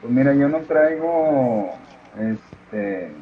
Pues 0.00 0.12
mira, 0.12 0.34
yo 0.34 0.48
no 0.48 0.58
traigo 0.60 1.74
este 2.16 3.16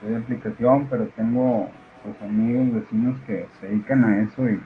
de 0.00 0.16
aplicación, 0.16 0.88
pero 0.88 1.10
tengo 1.12 1.70
pues 2.02 2.20
amigos, 2.22 2.72
vecinos 2.82 3.20
que 3.26 3.48
se 3.60 3.66
dedican 3.68 4.04
a 4.04 4.22
eso 4.22 4.48
y, 4.48 4.60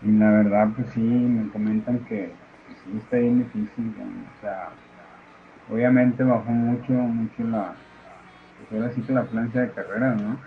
y 0.00 0.10
la 0.12 0.30
verdad 0.30 0.68
pues 0.74 0.90
sí, 0.92 1.00
me 1.00 1.50
comentan 1.50 2.04
que 2.04 2.38
pues, 2.66 2.78
sí 2.80 2.96
está 2.98 3.18
bien 3.18 3.44
difícil, 3.44 3.94
o 4.00 4.40
sea, 4.40 4.78
obviamente 5.68 6.24
bajó 6.24 6.50
mucho, 6.50 6.92
mucho 6.92 7.44
la, 7.44 7.84
pues 8.56 8.70
la 9.08 9.20
afluencia 9.22 9.62
de 9.62 9.72
carreras, 9.74 10.18
¿no? 10.18 10.40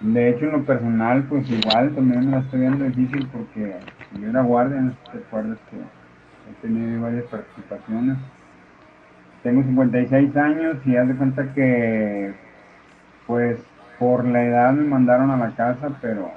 De 0.00 0.30
hecho, 0.30 0.46
en 0.46 0.52
lo 0.52 0.66
personal, 0.66 1.28
pues 1.28 1.48
igual 1.48 1.94
también 1.94 2.26
me 2.26 2.32
la 2.32 2.40
estoy 2.40 2.60
viendo 2.60 2.84
difícil 2.86 3.28
porque 3.30 3.86
yo 4.10 4.28
era 4.28 4.42
guardia, 4.42 4.80
no 4.80 4.92
si 4.94 4.98
te 5.12 5.18
acuerdas 5.18 5.60
que 5.66 5.76
he 5.76 6.54
tenido 6.54 7.02
varias 7.02 7.26
participaciones. 7.28 8.18
Tengo 9.42 9.62
56 9.62 10.36
años 10.36 10.76
y 10.84 10.96
haz 10.96 11.08
de 11.08 11.16
cuenta 11.16 11.54
que, 11.54 12.34
pues, 13.26 13.58
por 13.98 14.24
la 14.24 14.44
edad 14.44 14.72
me 14.72 14.84
mandaron 14.84 15.30
a 15.30 15.36
la 15.36 15.50
casa, 15.54 15.90
pero 16.00 16.30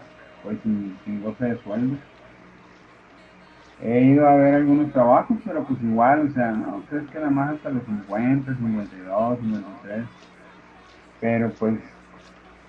pues 0.43 0.57
sin, 0.63 0.97
sin 1.05 1.23
goce 1.23 1.45
de 1.45 1.57
sueldo. 1.63 1.97
He 3.81 4.01
ido 4.01 4.27
a 4.27 4.35
ver 4.35 4.55
algunos 4.55 4.91
trabajos, 4.93 5.37
pero 5.45 5.63
pues 5.63 5.81
igual, 5.81 6.27
o 6.27 6.33
sea, 6.33 6.51
no, 6.51 6.81
crees 6.89 7.09
que 7.09 7.19
nada 7.19 7.31
más 7.31 7.55
hasta 7.55 7.69
los 7.69 7.83
50, 7.83 8.53
52, 8.55 9.39
53. 9.39 10.05
Pero 11.19 11.49
pues 11.51 11.79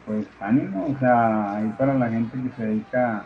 pues 0.07 0.27
ánimo, 0.41 0.87
o 0.95 0.99
sea, 0.99 1.57
ahí 1.57 1.75
para 1.79 1.95
la 1.95 2.09
gente 2.09 2.37
que 2.43 2.51
se 2.57 2.67
dedica 2.67 3.25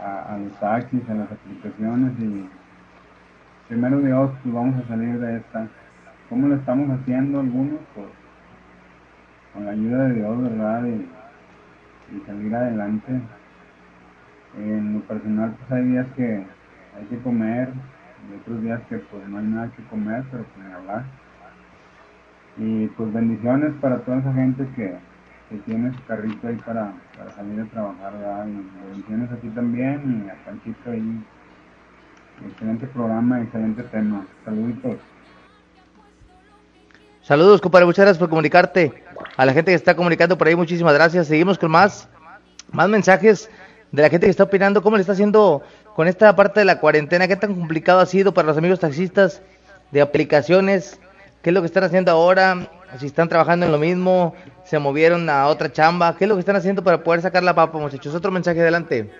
a 0.00 0.38
los 0.38 0.52
taxis, 0.60 1.08
a 1.10 1.14
las 1.14 1.30
aplicaciones 1.30 2.18
y 2.18 2.48
primero 3.68 4.00
Dios, 4.00 4.30
pues 4.42 4.54
vamos 4.54 4.82
a 4.82 4.88
salir 4.88 5.18
de 5.20 5.36
esta. 5.36 5.68
¿Cómo 6.28 6.48
lo 6.48 6.56
estamos 6.56 6.90
haciendo 6.98 7.40
algunos? 7.40 7.80
Pues 7.94 8.06
con 9.52 9.64
la 9.64 9.72
ayuda 9.72 10.08
de 10.08 10.14
Dios, 10.14 10.42
¿verdad? 10.42 10.84
Y, 10.86 12.16
y 12.16 12.20
salir 12.26 12.54
adelante. 12.54 13.20
En 14.58 14.94
lo 14.94 15.00
personal, 15.00 15.54
pues 15.58 15.72
hay 15.72 15.88
días 15.88 16.06
que 16.16 16.42
hay 16.96 17.04
que 17.10 17.18
comer 17.18 17.68
y 18.28 18.40
otros 18.40 18.62
días 18.62 18.80
que 18.88 18.96
pues 18.96 19.28
no 19.28 19.38
hay 19.38 19.46
nada 19.46 19.70
que 19.76 19.82
comer, 19.84 20.24
pero 20.30 20.44
pues 20.44 20.74
hablar. 20.74 21.04
Y 22.56 22.86
pues 22.88 23.12
bendiciones 23.12 23.72
para 23.80 23.98
toda 24.00 24.18
esa 24.18 24.32
gente 24.32 24.66
que, 24.74 24.96
que 25.50 25.56
tiene 25.58 25.92
su 25.92 26.04
carrito 26.06 26.48
ahí 26.48 26.56
para, 26.66 26.92
para 27.16 27.30
salir 27.36 27.60
a 27.60 27.64
trabajar, 27.66 28.12
¿verdad? 28.14 28.46
Y 28.48 28.88
bendiciones 28.88 29.30
a 29.30 29.54
también 29.54 30.24
y 30.26 30.30
a 30.30 30.44
Panchito 30.44 30.90
ahí. 30.90 31.22
Excelente 32.46 32.86
programa, 32.86 33.42
excelente 33.42 33.82
tema. 33.84 34.26
Saluditos. 34.44 34.96
Saludos, 37.22 37.60
compadre. 37.60 37.86
Muchas 37.86 38.04
gracias 38.04 38.18
por 38.18 38.28
comunicarte. 38.28 39.04
A 39.36 39.44
la 39.44 39.52
gente 39.52 39.70
que 39.70 39.74
está 39.74 39.94
comunicando 39.94 40.38
por 40.38 40.46
ahí, 40.46 40.54
muchísimas 40.54 40.94
gracias. 40.94 41.26
Seguimos 41.26 41.58
con 41.58 41.70
más, 41.70 42.08
más 42.70 42.88
mensajes 42.88 43.50
de 43.92 44.02
la 44.02 44.08
gente 44.08 44.26
que 44.26 44.30
está 44.30 44.44
opinando. 44.44 44.82
¿Cómo 44.82 44.96
le 44.96 45.02
está 45.02 45.12
haciendo 45.12 45.62
con 45.94 46.08
esta 46.08 46.34
parte 46.36 46.60
de 46.60 46.66
la 46.66 46.80
cuarentena? 46.80 47.28
¿Qué 47.28 47.36
tan 47.36 47.54
complicado 47.54 48.00
ha 48.00 48.06
sido 48.06 48.32
para 48.32 48.48
los 48.48 48.56
amigos 48.56 48.80
taxistas 48.80 49.42
de 49.90 50.00
aplicaciones? 50.00 51.00
¿Qué 51.42 51.50
es 51.50 51.54
lo 51.54 51.60
que 51.60 51.66
están 51.66 51.84
haciendo 51.84 52.12
ahora? 52.12 52.70
Si 52.98 53.06
están 53.06 53.28
trabajando 53.28 53.66
en 53.66 53.72
lo 53.72 53.78
mismo, 53.78 54.34
se 54.64 54.78
movieron 54.78 55.28
a 55.28 55.48
otra 55.48 55.70
chamba. 55.70 56.16
¿Qué 56.16 56.24
es 56.24 56.28
lo 56.28 56.34
que 56.36 56.40
están 56.40 56.56
haciendo 56.56 56.82
para 56.82 57.02
poder 57.02 57.20
sacar 57.20 57.42
la 57.42 57.54
papa, 57.54 57.78
muchachos? 57.78 58.14
Otro 58.14 58.30
mensaje 58.30 58.60
adelante. 58.60 59.10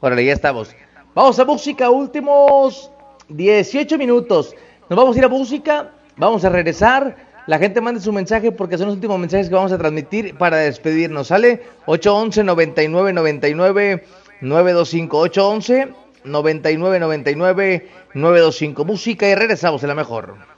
Órale, 0.00 0.24
ya 0.24 0.32
estamos. 0.32 0.74
Vamos 1.18 1.36
a 1.40 1.44
música, 1.44 1.90
últimos 1.90 2.92
18 3.30 3.98
minutos. 3.98 4.54
Nos 4.88 4.96
vamos 4.96 5.16
a 5.16 5.18
ir 5.18 5.24
a 5.24 5.28
música, 5.28 5.90
vamos 6.16 6.44
a 6.44 6.48
regresar. 6.48 7.16
La 7.48 7.58
gente 7.58 7.80
mande 7.80 8.00
su 8.00 8.12
mensaje 8.12 8.52
porque 8.52 8.78
son 8.78 8.86
los 8.86 8.94
últimos 8.94 9.18
mensajes 9.18 9.48
que 9.48 9.54
vamos 9.56 9.72
a 9.72 9.78
transmitir 9.78 10.38
para 10.38 10.58
despedirnos. 10.58 11.26
¿Sale? 11.26 11.64
811 11.86 12.44
99 12.44 13.12
99 13.12 14.04
925 14.42 15.18
811 15.18 15.88
99 16.22 17.00
99 17.00 17.88
925 18.14 18.84
Música 18.84 19.28
y 19.28 19.34
regresamos 19.34 19.82
en 19.82 19.88
la 19.88 19.96
mejor. 19.96 20.57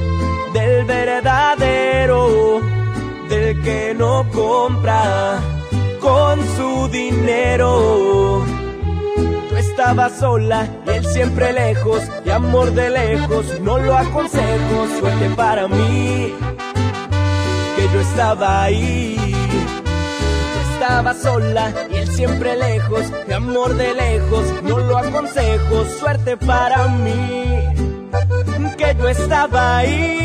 del 0.81 0.85
verdadero, 0.85 2.61
del 3.29 3.61
que 3.61 3.93
no 3.97 4.25
compra 4.31 5.39
con 5.99 6.39
su 6.55 6.87
dinero. 6.89 8.43
Tú 9.49 9.57
estabas 9.57 10.19
sola 10.19 10.67
y 10.87 10.89
él 10.91 11.05
siempre 11.05 11.53
lejos, 11.53 12.01
y 12.25 12.29
amor 12.29 12.71
de 12.73 12.89
lejos, 12.89 13.59
no 13.61 13.77
lo 13.77 13.95
aconsejo, 13.95 14.87
suerte 14.99 15.29
para 15.35 15.67
mí, 15.67 16.33
que 17.75 17.83
yo 17.93 17.99
estaba 17.99 18.63
ahí. 18.63 19.17
Tú 19.83 20.73
estabas 20.73 21.21
sola 21.21 21.73
y 21.91 21.97
él 21.97 22.07
siempre 22.07 22.55
lejos, 22.55 23.05
y 23.27 23.33
amor 23.33 23.75
de 23.75 23.93
lejos, 23.93 24.45
no 24.63 24.79
lo 24.79 24.97
aconsejo, 24.97 25.85
suerte 25.99 26.37
para 26.37 26.87
mí, 26.87 27.80
estaba 28.99 29.77
ahí. 29.77 30.21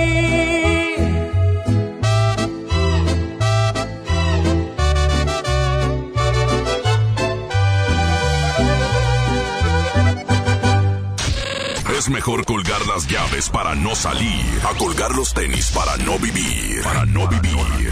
Es 11.97 12.11
mejor 12.11 12.45
colgar 12.45 12.85
las 12.87 13.07
llaves 13.07 13.49
para 13.49 13.75
no 13.75 13.95
salir, 13.95 14.45
a 14.69 14.77
colgar 14.77 15.15
los 15.15 15.33
tenis 15.33 15.71
para 15.73 15.97
no 15.99 16.19
vivir, 16.19 16.83
para 16.83 17.07
no 17.07 17.27
vivir. 17.27 17.91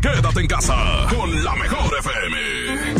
Quédate 0.00 0.40
en 0.40 0.46
casa 0.46 1.06
con 1.08 1.44
la 1.44 1.54
mejor 1.56 1.98
FM. 1.98 2.99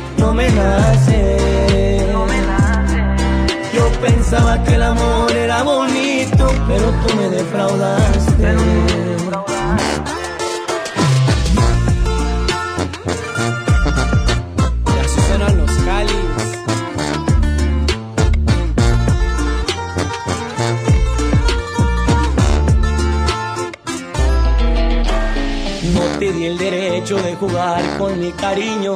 No 0.31 0.37
me 0.37 0.49
nace. 0.49 2.07
Yo 3.73 3.83
pensaba 3.99 4.63
que 4.63 4.75
el 4.75 4.83
amor 4.83 5.29
era 5.29 5.61
bonito, 5.61 6.47
pero 6.69 6.89
tú 7.01 7.15
me 7.17 7.27
defraudaste. 7.27 8.55
Ya 14.85 15.03
suenan 15.09 15.57
los 15.57 15.71
cáliz. 15.83 16.15
No 25.93 26.01
te 26.19 26.31
di 26.31 26.45
el 26.45 26.57
derecho 26.57 27.17
de 27.17 27.35
jugar 27.35 27.81
con 27.97 28.17
mi 28.17 28.31
cariño. 28.31 28.95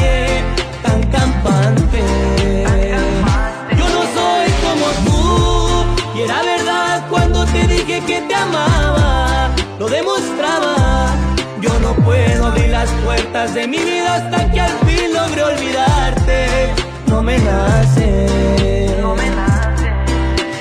puertas 13.03 13.53
de 13.53 13.67
mi 13.67 13.77
vida 13.77 14.15
hasta 14.15 14.51
que 14.51 14.61
al 14.61 14.71
fin 14.85 15.13
logre 15.13 15.43
olvidarte. 15.43 16.73
No 17.07 17.21
me 17.21 17.37
nace. 17.39 18.97
No 19.01 19.15
me 19.15 19.25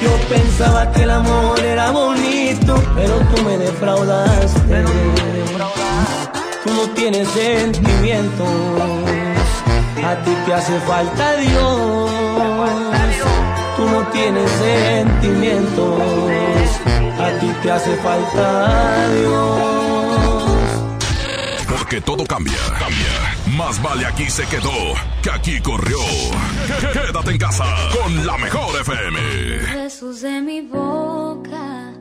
Yo 0.03 0.13
pensaba 0.29 0.91
que 0.93 1.03
el 1.03 1.11
amor 1.11 1.59
era 1.61 1.91
bonito, 1.91 2.83
pero 2.95 3.19
tú 3.31 3.43
me 3.43 3.59
defraudaste. 3.59 4.85
Tú 6.65 6.75
no 6.75 6.91
tienes 6.91 7.27
sentimientos, 7.29 8.49
a 10.05 10.15
ti 10.25 10.31
te 10.45 10.55
hace 10.55 10.79
falta 10.81 11.37
Dios. 11.37 12.11
Tú 13.77 13.89
no 13.89 14.03
tienes 14.13 14.51
sentimientos, 14.51 16.03
a 17.19 17.31
ti 17.41 17.51
te 17.63 17.71
hace 17.71 17.97
falta 17.97 19.09
Dios. 19.19 20.10
Porque 21.81 22.01
todo 22.03 22.27
cambia, 22.27 22.59
cambia. 22.79 23.57
Más 23.57 23.83
vale 23.83 24.05
aquí 24.05 24.29
se 24.29 24.45
quedó 24.49 24.71
que 25.23 25.31
aquí 25.31 25.59
corrió. 25.63 25.97
Quédate 26.93 27.31
en 27.31 27.39
casa 27.39 27.65
con 27.99 28.27
la 28.27 28.37
mejor 28.37 28.79
FM. 28.83 29.19
Los 29.63 29.75
besos 29.75 30.21
de 30.21 30.43
mi 30.43 30.61
boca 30.61 31.95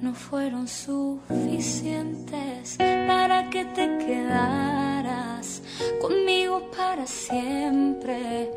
no 0.00 0.14
fueron 0.14 0.66
suficientes 0.66 2.78
para 2.78 3.50
que 3.50 3.66
te 3.66 3.98
quedaras 3.98 5.60
conmigo 6.00 6.70
para 6.74 7.06
siempre. 7.06 8.50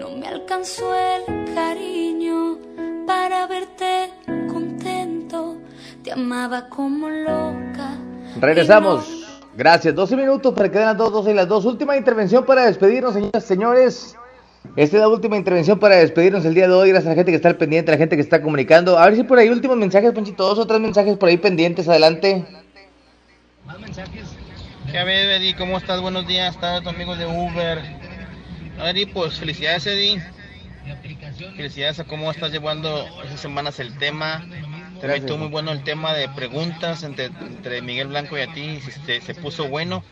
No 0.00 0.16
me 0.16 0.26
alcanzó 0.26 0.92
el 0.96 1.54
cariño 1.54 2.58
para 3.06 3.46
verte 3.46 4.10
contento. 4.48 5.58
Te 6.02 6.10
amaba 6.10 6.68
como 6.68 7.08
loca. 7.08 7.96
Regresamos. 8.40 9.23
Gracias. 9.56 9.94
12 9.94 10.16
minutos 10.16 10.52
para 10.54 10.70
que 10.70 10.78
den 10.78 10.88
las 10.88 10.96
2, 10.96 11.12
12 11.12 11.30
y 11.30 11.34
las 11.34 11.48
2. 11.48 11.64
Última 11.64 11.96
intervención 11.96 12.44
para 12.44 12.66
despedirnos, 12.66 13.14
señoras 13.14 13.44
y 13.44 13.46
señores. 13.46 14.16
Esta 14.76 14.96
es 14.96 15.00
la 15.00 15.08
última 15.08 15.36
intervención 15.36 15.78
para 15.78 15.96
despedirnos 15.96 16.44
el 16.44 16.54
día 16.54 16.66
de 16.66 16.74
hoy. 16.74 16.88
Gracias 16.88 17.06
a 17.06 17.10
la 17.10 17.16
gente 17.16 17.30
que 17.30 17.36
está 17.36 17.48
al 17.48 17.56
pendiente, 17.56 17.90
a 17.90 17.94
la 17.94 17.98
gente 17.98 18.16
que 18.16 18.22
está 18.22 18.42
comunicando. 18.42 18.98
A 18.98 19.06
ver 19.06 19.16
si 19.16 19.22
por 19.22 19.38
ahí 19.38 19.48
últimos 19.48 19.76
mensajes, 19.76 20.12
Ponchito. 20.12 20.46
Dos 20.46 20.58
o 20.58 20.66
tres 20.66 20.80
mensajes 20.80 21.16
por 21.16 21.28
ahí 21.28 21.36
pendientes. 21.36 21.88
Adelante. 21.88 22.44
¿Qué 24.90 24.98
a 24.98 25.04
ver, 25.04 25.30
Eddie? 25.30 25.54
¿Cómo 25.56 25.78
estás? 25.78 26.00
Buenos 26.00 26.26
días. 26.26 26.54
Estaba 26.54 26.80
tu 26.80 26.88
amigo 26.88 27.14
de 27.14 27.26
Uber. 27.26 27.78
No, 28.76 28.88
Eddie, 28.88 29.06
pues 29.06 29.38
felicidades, 29.38 29.86
Eddie. 29.86 30.20
Felicidades 31.56 32.00
a 32.00 32.04
cómo 32.04 32.30
estás 32.30 32.50
llevando 32.50 33.06
esas 33.24 33.40
semanas 33.40 33.78
el 33.80 33.96
tema. 33.98 34.44
Gracias. 35.00 35.20
estuvo 35.20 35.38
muy 35.38 35.48
bueno 35.48 35.72
el 35.72 35.82
tema 35.82 36.14
de 36.14 36.28
preguntas 36.28 37.02
entre, 37.02 37.26
entre 37.26 37.82
Miguel 37.82 38.08
Blanco 38.08 38.38
y 38.38 38.42
a 38.42 38.52
ti. 38.52 38.80
Se, 38.80 39.20
se 39.20 39.34
puso 39.34 39.68
bueno. 39.68 40.02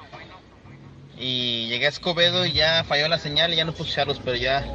Y 1.19 1.69
llegué 1.69 1.87
a 1.87 1.89
Escobedo 1.89 2.45
y 2.47 2.53
ya 2.53 2.85
falló 2.85 3.09
la 3.09 3.19
señal 3.19 3.53
y 3.53 3.57
ya 3.57 3.65
no 3.65 3.73
puse 3.73 3.93
charlos, 3.93 4.21
pero 4.25 4.37
ya 4.37 4.67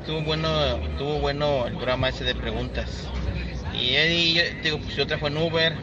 estuvo 0.00 0.20
bueno, 0.22 0.76
estuvo 0.76 1.20
bueno 1.20 1.66
el 1.66 1.74
programa 1.74 2.08
ese 2.08 2.24
de 2.24 2.34
preguntas. 2.34 3.08
Y 3.72 3.94
Eddie, 3.94 4.34
yo, 4.34 4.62
digo, 4.62 4.78
pues 4.78 4.96
yo 4.96 5.06
trabajo 5.06 5.28
en 5.28 5.36
Uber. 5.36 5.76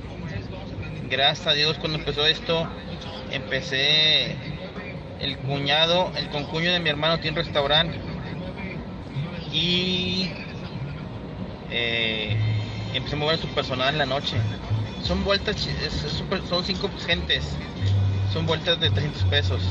Gracias 1.09 1.47
a 1.47 1.53
Dios 1.53 1.77
cuando 1.77 1.99
empezó 1.99 2.25
esto, 2.25 2.67
empecé 3.31 4.35
el 5.19 5.37
cuñado, 5.37 6.11
el 6.17 6.29
concuño 6.29 6.71
de 6.71 6.79
mi 6.79 6.89
hermano 6.89 7.19
tiene 7.19 7.39
un 7.39 7.45
restaurante 7.45 7.97
y 9.53 10.31
eh, 11.69 12.35
empecé 12.97 13.15
a 13.15 13.19
mover 13.19 13.37
su 13.37 13.47
personal 13.47 13.89
en 13.89 13.97
la 13.97 14.05
noche. 14.05 14.37
Son 15.03 15.23
vueltas, 15.23 15.67
son 16.49 16.63
cinco 16.63 16.89
gentes, 17.05 17.57
son 18.31 18.45
vueltas 18.45 18.79
de 18.79 18.89
300 18.89 19.23
pesos. 19.23 19.61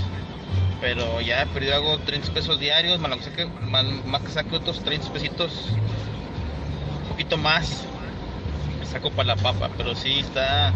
Pero 0.80 1.20
ya 1.20 1.42
he 1.42 1.46
perdido 1.46 1.76
hago 1.76 1.98
300 1.98 2.30
pesos 2.30 2.58
diarios, 2.58 2.98
más, 2.98 3.10
que 3.28 3.46
más, 3.46 3.84
más 4.04 4.22
que 4.22 4.56
otros 4.56 4.80
300 4.80 5.10
pesitos, 5.10 5.68
un 7.02 7.08
poquito 7.08 7.36
más, 7.36 7.84
me 8.80 8.86
saco 8.86 9.10
para 9.10 9.34
la 9.34 9.36
papa. 9.36 9.70
Pero 9.76 9.94
sí 9.94 10.18
está, 10.18 10.72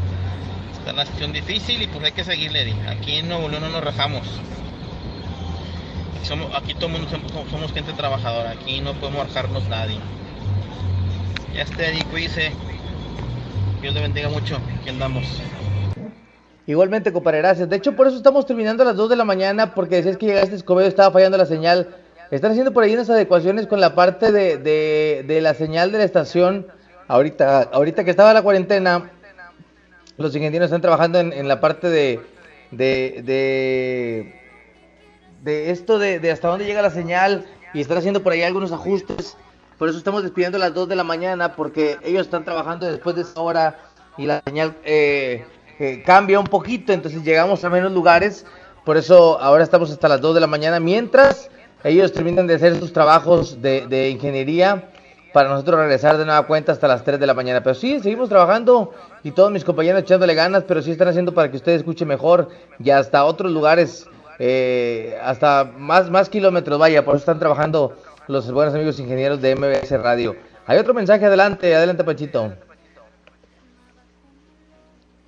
está 0.72 0.92
la 0.92 1.04
situación 1.04 1.32
difícil 1.32 1.82
y 1.82 1.88
pues 1.88 2.04
hay 2.04 2.12
que 2.12 2.24
seguirle. 2.24 2.72
Aquí 2.88 3.16
en 3.16 3.28
Nuevo 3.28 3.48
León 3.48 3.62
no 3.62 3.68
nos 3.68 3.84
rajamos. 3.84 4.22
Aquí, 6.16 6.26
somos, 6.26 6.50
todo 6.50 6.86
el 6.86 6.92
mundo 6.92 7.08
somos, 7.10 7.50
somos 7.50 7.72
gente 7.72 7.92
trabajadora, 7.92 8.50
aquí 8.50 8.80
no 8.80 8.94
podemos 8.94 9.26
rajarnos 9.28 9.68
nadie. 9.68 9.98
Ya 11.56 11.62
esté, 11.62 11.88
Eddie, 11.88 12.04
cuídese. 12.10 12.52
Dios 13.80 13.94
le 13.94 14.02
bendiga 14.02 14.28
mucho. 14.28 14.58
Aquí 14.78 14.90
andamos. 14.90 15.24
Igualmente, 16.66 17.14
compadre, 17.14 17.38
gracias. 17.38 17.66
De 17.70 17.76
hecho, 17.76 17.96
por 17.96 18.06
eso 18.06 18.18
estamos 18.18 18.44
terminando 18.44 18.82
a 18.82 18.86
las 18.86 18.96
2 18.96 19.08
de 19.08 19.16
la 19.16 19.24
mañana, 19.24 19.74
porque 19.74 19.96
decías 19.96 20.18
que 20.18 20.26
llegaste 20.26 20.52
a 20.52 20.56
Escobedo, 20.56 20.86
estaba 20.86 21.10
fallando 21.10 21.38
la 21.38 21.46
señal. 21.46 21.96
Están 22.30 22.50
haciendo 22.50 22.74
por 22.74 22.84
ahí 22.84 22.92
unas 22.92 23.08
adecuaciones 23.08 23.66
con 23.66 23.80
la 23.80 23.94
parte 23.94 24.32
de, 24.32 24.58
de, 24.58 25.40
la 25.40 25.54
señal 25.54 25.92
de 25.92 25.98
la 25.98 26.04
estación. 26.04 26.66
Ahorita, 27.08 27.62
ahorita 27.72 28.04
que 28.04 28.10
estaba 28.10 28.34
la 28.34 28.42
cuarentena, 28.42 29.10
los 30.18 30.36
ingenieros 30.36 30.66
están 30.66 30.82
trabajando 30.82 31.20
en, 31.20 31.48
la 31.48 31.62
parte 31.62 31.88
de, 31.88 32.20
de, 32.70 33.22
de, 33.24 34.40
de 35.42 35.70
esto 35.70 35.98
de, 35.98 36.20
de 36.20 36.32
hasta 36.32 36.48
dónde 36.48 36.66
llega 36.66 36.82
la 36.82 36.90
señal 36.90 37.46
y 37.72 37.80
están 37.80 37.96
haciendo 37.96 38.22
por 38.22 38.34
ahí 38.34 38.42
algunos 38.42 38.72
ajustes. 38.72 39.38
Por 39.78 39.88
eso 39.88 39.98
estamos 39.98 40.22
despidiendo 40.22 40.56
a 40.56 40.60
las 40.60 40.74
2 40.74 40.88
de 40.88 40.96
la 40.96 41.04
mañana, 41.04 41.54
porque 41.54 41.98
ellos 42.02 42.22
están 42.22 42.44
trabajando 42.44 42.86
después 42.86 43.14
de 43.14 43.22
esa 43.22 43.40
hora 43.40 43.78
y 44.16 44.24
la 44.24 44.40
señal 44.46 44.74
eh, 44.84 45.44
eh, 45.78 46.02
cambia 46.06 46.40
un 46.40 46.46
poquito, 46.46 46.94
entonces 46.94 47.22
llegamos 47.22 47.62
a 47.64 47.68
menos 47.68 47.92
lugares. 47.92 48.46
Por 48.84 48.96
eso 48.96 49.38
ahora 49.40 49.64
estamos 49.64 49.90
hasta 49.90 50.08
las 50.08 50.20
2 50.20 50.34
de 50.34 50.40
la 50.40 50.46
mañana, 50.46 50.80
mientras 50.80 51.50
ellos 51.84 52.12
terminan 52.12 52.46
de 52.46 52.54
hacer 52.54 52.78
sus 52.78 52.92
trabajos 52.92 53.60
de, 53.60 54.08
ingeniería 54.10 54.90
para 55.34 55.50
nosotros 55.50 55.78
regresar 55.80 56.16
de 56.16 56.24
nueva 56.24 56.46
cuenta 56.46 56.72
hasta 56.72 56.88
las 56.88 57.04
3 57.04 57.20
de 57.20 57.26
la 57.26 57.34
mañana. 57.34 57.62
Pero 57.62 57.74
sí, 57.74 58.00
seguimos 58.00 58.30
trabajando 58.30 58.94
y 59.22 59.32
todos 59.32 59.52
mis 59.52 59.64
compañeros 59.64 60.00
echándole 60.00 60.34
ganas, 60.34 60.64
pero 60.66 60.80
sí 60.80 60.90
están 60.90 61.08
haciendo 61.08 61.34
para 61.34 61.50
que 61.50 61.58
usted 61.58 61.72
escuche 61.72 62.06
mejor 62.06 62.48
y 62.78 62.88
hasta 62.88 63.26
otros 63.26 63.52
lugares, 63.52 64.06
eh, 64.38 65.18
hasta 65.22 65.70
más, 65.76 66.10
más 66.10 66.30
kilómetros, 66.30 66.78
vaya, 66.78 67.04
por 67.04 67.16
eso 67.16 67.20
están 67.20 67.38
trabajando 67.38 67.94
los 68.28 68.50
buenos 68.50 68.74
amigos 68.74 68.98
ingenieros 68.98 69.40
de 69.40 69.54
MBS 69.54 69.90
Radio. 70.02 70.34
Hay 70.66 70.78
otro 70.78 70.94
mensaje, 70.94 71.24
adelante, 71.26 71.74
adelante 71.74 72.02
Pachito. 72.02 72.52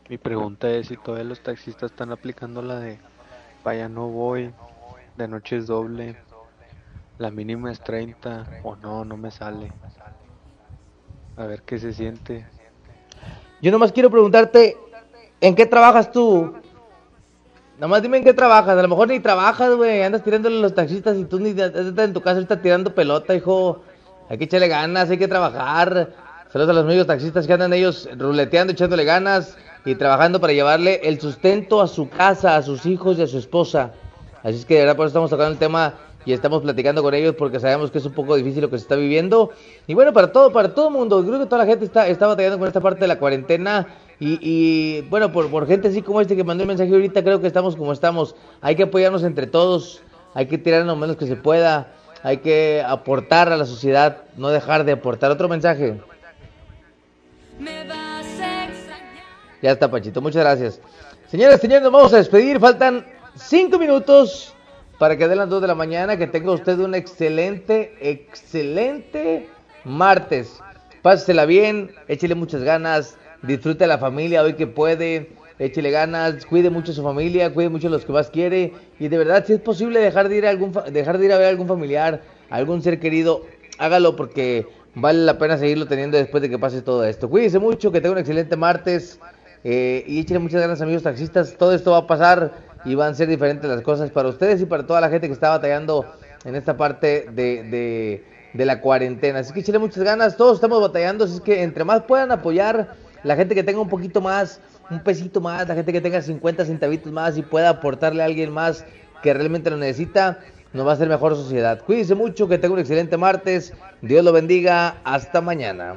Mi 0.09 0.19
pregunta 0.19 0.69
es 0.71 0.89
si 0.89 0.97
todavía 0.97 1.29
los 1.29 1.41
taxistas 1.41 1.93
están 1.93 2.11
aplicando 2.11 2.61
la 2.61 2.81
de 2.81 2.99
vaya 3.63 3.89
no 3.89 4.09
voy, 4.09 4.53
de 5.17 5.29
noche 5.29 5.59
es 5.59 5.67
doble, 5.67 6.17
la 7.19 7.31
mínima 7.31 7.71
es 7.71 7.81
30 7.81 8.63
o 8.65 8.75
no, 8.77 9.05
no 9.05 9.17
me 9.17 9.31
sale. 9.31 9.71
A 11.37 11.45
ver 11.45 11.63
qué 11.63 11.79
se 11.79 11.93
siente. 11.93 12.47
Yo 13.61 13.71
nomás 13.71 13.93
quiero 13.93 14.11
preguntarte, 14.11 14.77
¿en 15.41 15.55
qué 15.55 15.67
trabajas 15.67 16.11
tú? 16.11 16.55
Nomás 17.79 18.03
dime 18.03 18.17
en 18.17 18.25
qué 18.25 18.35
trabajas, 18.35 18.77
a 18.77 18.83
lo 18.83 18.89
mejor 18.89 19.07
ni 19.07 19.21
trabajas, 19.21 19.77
güey, 19.77 20.03
andas 20.03 20.25
tirándole 20.25 20.59
a 20.59 20.63
los 20.63 20.75
taxistas 20.75 21.17
y 21.17 21.25
tú 21.25 21.39
ni 21.39 21.51
estás 21.51 21.87
en 21.87 22.13
tu 22.13 22.21
casa 22.21 22.35
ahorita 22.35 22.61
tirando 22.61 22.93
pelota, 22.93 23.37
hijo. 23.37 23.83
Hay 24.29 24.37
que 24.37 24.45
echarle 24.45 24.67
ganas, 24.67 25.11
hay 25.11 25.17
que 25.17 25.29
trabajar. 25.29 26.09
Saludos 26.53 26.71
a 26.71 26.73
los 26.73 26.85
amigos 26.85 27.07
taxistas 27.07 27.47
que 27.47 27.53
andan 27.53 27.73
ellos 27.73 28.09
ruleteando, 28.19 28.73
echándole 28.73 29.05
ganas 29.05 29.57
y 29.85 29.95
trabajando 29.95 30.41
para 30.41 30.53
llevarle 30.53 31.01
el 31.05 31.21
sustento 31.21 31.81
a 31.81 31.87
su 31.87 32.09
casa, 32.09 32.57
a 32.57 32.63
sus 32.65 32.85
hijos 32.85 33.17
y 33.17 33.23
a 33.23 33.29
su 33.29 33.39
esposa. 33.39 33.93
Así 34.43 34.57
es 34.57 34.65
que 34.65 34.75
de 34.75 34.81
verdad 34.81 34.97
por 34.97 35.05
eso 35.05 35.11
estamos 35.11 35.31
tocando 35.31 35.53
el 35.53 35.59
tema 35.59 35.95
y 36.25 36.33
estamos 36.33 36.63
platicando 36.63 37.01
con 37.01 37.15
ellos 37.15 37.37
porque 37.39 37.61
sabemos 37.61 37.93
que 37.93 37.99
es 37.99 38.05
un 38.05 38.13
poco 38.13 38.35
difícil 38.35 38.63
lo 38.63 38.71
que 38.71 38.79
se 38.79 38.83
está 38.83 38.97
viviendo. 38.97 39.53
Y 39.87 39.95
bueno, 39.95 40.13
para 40.13 40.33
todo, 40.33 40.51
para 40.53 40.75
todo 40.75 40.91
mundo, 40.91 41.25
creo 41.25 41.39
que 41.39 41.47
toda 41.47 41.59
la 41.59 41.67
gente 41.67 41.85
está, 41.85 42.09
está 42.09 42.27
batallando 42.27 42.59
con 42.59 42.67
esta 42.67 42.81
parte 42.81 43.03
de 43.03 43.07
la 43.07 43.21
cuarentena. 43.21 43.87
Y, 44.21 44.39
y, 44.41 45.03
bueno, 45.03 45.31
por, 45.31 45.49
por 45.49 45.67
gente 45.67 45.89
así 45.89 46.03
como 46.03 46.21
este 46.21 46.35
que 46.35 46.43
mandó 46.43 46.65
el 46.65 46.69
mensaje 46.69 46.93
ahorita, 46.93 47.23
creo 47.23 47.41
que 47.41 47.47
estamos 47.47 47.77
como 47.77 47.93
estamos. 47.93 48.35
Hay 48.61 48.75
que 48.75 48.85
apoyarnos 48.85 49.23
entre 49.23 49.47
todos, 49.47 50.03
hay 50.35 50.47
que 50.47 50.59
tirar 50.59 50.85
lo 50.85 50.97
menos 50.97 51.17
que 51.17 51.27
se 51.27 51.37
pueda, 51.37 51.93
hay 52.23 52.39
que 52.39 52.83
aportar 52.87 53.53
a 53.53 53.57
la 53.57 53.65
sociedad, 53.65 54.23
no 54.37 54.49
dejar 54.49 54.85
de 54.85 54.93
aportar. 54.93 55.31
Otro 55.31 55.49
mensaje. 55.49 56.01
Ya 59.63 59.73
está, 59.73 59.91
Pachito, 59.91 60.21
muchas 60.21 60.43
gracias. 60.43 60.81
Señores, 61.29 61.61
señores, 61.61 61.83
nos 61.83 61.93
vamos 61.93 62.13
a 62.13 62.19
despedir. 62.19 62.59
Faltan 62.61 63.05
cinco 63.35 63.79
minutos 63.79 64.55
para 64.99 65.17
que 65.17 65.29
den 65.29 65.39
las 65.39 65.49
2 65.49 65.63
de 65.63 65.69
la 65.69 65.75
mañana. 65.75 66.17
Que 66.17 66.27
tenga 66.27 66.53
usted 66.53 66.79
un 66.79 66.95
excelente, 66.95 67.97
excelente 68.01 69.49
martes. 69.85 70.61
Pásela 71.03 71.45
bien, 71.45 71.93
échele 72.09 72.35
muchas 72.35 72.63
ganas, 72.63 73.17
disfrute 73.43 73.85
a 73.85 73.87
la 73.87 73.99
familia 73.99 74.43
hoy 74.43 74.55
que 74.55 74.67
puede, 74.67 75.31
échele 75.59 75.91
ganas, 75.91 76.47
cuide 76.47 76.71
mucho 76.71 76.93
a 76.93 76.95
su 76.95 77.03
familia, 77.03 77.53
cuide 77.53 77.69
mucho 77.69 77.89
a 77.89 77.91
los 77.91 78.05
que 78.05 78.13
más 78.13 78.31
quiere. 78.31 78.73
Y 78.99 79.09
de 79.09 79.19
verdad, 79.19 79.45
si 79.47 79.55
es 79.55 79.61
posible 79.61 80.01
dejar 80.01 80.29
de 80.29 80.37
ir 80.37 80.47
a, 80.47 80.51
algún, 80.51 80.73
dejar 80.93 81.19
de 81.19 81.27
ir 81.27 81.33
a 81.33 81.39
ver 81.39 81.47
a 81.47 81.51
algún 81.51 81.69
familiar, 81.69 82.23
algún 82.51 82.83
ser 82.83 83.01
querido, 83.01 83.43
hágalo 83.79 84.17
porque 84.17 84.67
vale 84.95 85.21
la 85.21 85.39
pena 85.39 85.59
seguirlo 85.59 85.87
teniendo 85.87 86.17
después 86.17 86.43
de 86.43 86.51
que 86.51 86.59
pase 86.59 86.83
todo 86.83 87.05
esto. 87.05 87.29
Cuídense 87.29 87.59
mucho, 87.59 87.93
que 87.93 88.01
tengan 88.01 88.13
un 88.13 88.19
excelente 88.19 88.57
martes 88.57 89.19
eh, 89.65 90.05
y 90.07 90.21
échenle 90.21 90.41
muchas 90.41 90.61
ganas 90.61 90.81
amigos 90.81 91.03
taxistas. 91.03 91.57
Todo 91.59 91.75
esto 91.75 91.93
va 91.93 91.99
a 91.99 92.07
pasar 92.07 92.53
y 92.85 92.95
van 92.95 93.13
a 93.13 93.15
ser 93.15 93.29
diferentes 93.29 93.69
las 93.69 93.83
cosas 93.83 94.11
para 94.11 94.29
ustedes 94.29 94.61
y 94.61 94.67
para 94.67 94.87
toda 94.87 95.01
la 95.01 95.09
gente 95.09 95.27
que 95.27 95.33
está 95.33 95.51
batallando 95.51 96.07
en 96.45 96.55
esta 96.55 96.77
parte 96.77 97.27
de, 97.33 97.65
de, 97.65 98.25
de 98.55 98.65
la 98.65 98.81
cuarentena. 98.81 99.41
Así 99.41 99.53
que 99.53 99.61
échenle 99.61 99.81
muchas 99.81 100.03
ganas, 100.03 100.37
todos 100.37 100.57
estamos 100.57 100.81
batallando, 100.81 101.25
así 101.25 101.41
que 101.41 101.63
entre 101.63 101.85
más 101.85 102.03
puedan 102.03 102.31
apoyar 102.31 102.95
la 103.25 103.37
gente 103.37 103.55
que 103.55 103.63
tenga 103.63 103.81
un 103.81 103.89
poquito 103.89 104.21
más, 104.21 104.61
un 104.91 105.01
pesito 105.01 105.41
más, 105.41 105.69
la 105.69 105.75
gente 105.75 105.93
que 105.93 106.01
tenga 106.01 106.21
50 106.23 106.65
centavitos 106.65 107.13
más 107.13 107.37
y 107.37 107.43
pueda 107.43 107.69
aportarle 107.71 108.23
a 108.23 108.27
alguien 108.27 108.53
más 108.53 108.85
que 109.23 109.35
realmente 109.35 109.71
lo 109.71 109.77
necesita, 109.77 110.39
nos 110.73 110.87
va 110.87 110.93
a 110.93 110.95
hacer 110.95 111.09
mejor 111.09 111.35
sociedad. 111.35 111.83
Cuídense 111.85 112.15
mucho, 112.15 112.49
que 112.49 112.59
tenga 112.59 112.75
un 112.75 112.81
excelente 112.81 113.17
martes. 113.17 113.73
Dios 114.03 114.25
lo 114.25 114.33
bendiga. 114.33 114.99
Hasta 115.05 115.41
mañana. 115.41 115.97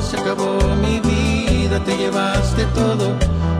Se 0.00 0.16
acabó 0.16 0.58
mi 0.82 1.00
vida, 1.00 1.78
te 1.84 1.96
llevaste 1.96 2.64
todo, 2.74 3.12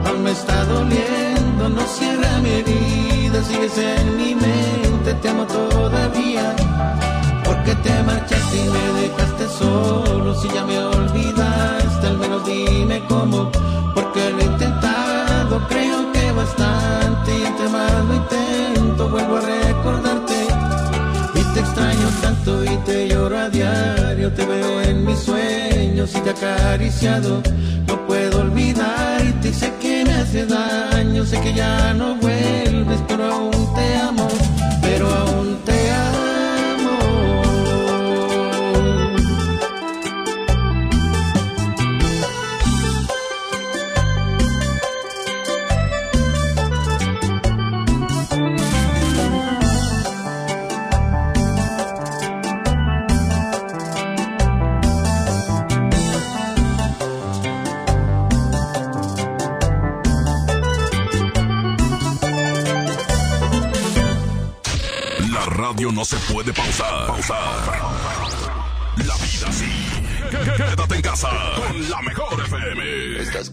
aún 0.05 0.23
me 0.23 0.31
está 0.31 0.65
doliendo, 0.65 1.69
no 1.69 1.81
cierra 1.87 2.39
mi 2.41 2.49
herida, 2.49 3.43
sigues 3.43 3.77
en 3.77 4.17
mi 4.17 4.35
mente, 4.35 5.13
te 5.21 5.29
amo 5.29 5.45
todavía. 5.45 6.55
Porque 7.43 7.75
te 7.75 8.03
marchaste 8.03 8.57
y 8.57 8.69
me 8.69 9.01
dejaste 9.01 9.47
solo, 9.47 10.35
si 10.35 10.49
ya 10.49 10.65
me 10.65 10.77
olvidaste, 10.79 12.07
al 12.07 12.17
menos 12.17 12.45
dime 12.45 13.01
cómo, 13.07 13.49
porque 13.93 14.31
lo 14.31 14.39
he 14.39 14.45
intentado, 14.45 15.61
creo 15.69 16.11
que 16.11 16.31
bastante, 16.31 17.37
y 17.37 17.45
entre 17.45 17.69
más 17.69 17.91
lo 18.07 18.15
intento, 18.15 19.09
vuelvo 19.09 19.37
a 19.37 19.41
recordarte. 19.41 20.47
Y 21.35 21.43
te 21.53 21.59
extraño 21.59 22.07
tanto 22.21 22.63
y 22.63 22.77
te 22.85 23.07
lloro 23.07 23.37
a 23.37 23.49
diario, 23.49 23.94
te 24.31 24.45
veo 24.45 24.81
en 24.81 25.05
mis 25.05 25.19
sueños 25.19 26.11
y 26.15 26.19
te 26.19 26.29
acariciado. 26.31 27.41
No 27.87 28.07
puedo 28.07 28.41
olvidarte 28.41 29.49
y 29.49 29.53
sé 29.53 29.71
que 29.79 30.03
me 30.05 30.13
hace 30.13 30.45
daño, 30.45 31.25
sé 31.25 31.39
que 31.41 31.53
ya 31.53 31.93
no 31.93 32.15
vuelves, 32.15 32.99
pero 33.07 33.25
aún 33.25 33.75
te 33.75 33.95
amo, 33.97 34.27
pero 34.81 35.07
aún 35.13 35.24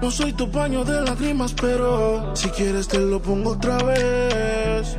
No 0.00 0.10
soy 0.10 0.32
tu 0.34 0.50
paño 0.50 0.84
de 0.84 1.00
lágrimas, 1.02 1.54
pero 1.54 2.36
si 2.36 2.48
quieres 2.50 2.86
te 2.86 2.98
lo 2.98 3.20
pongo 3.20 3.52
otra 3.52 3.78
vez. 3.78 4.96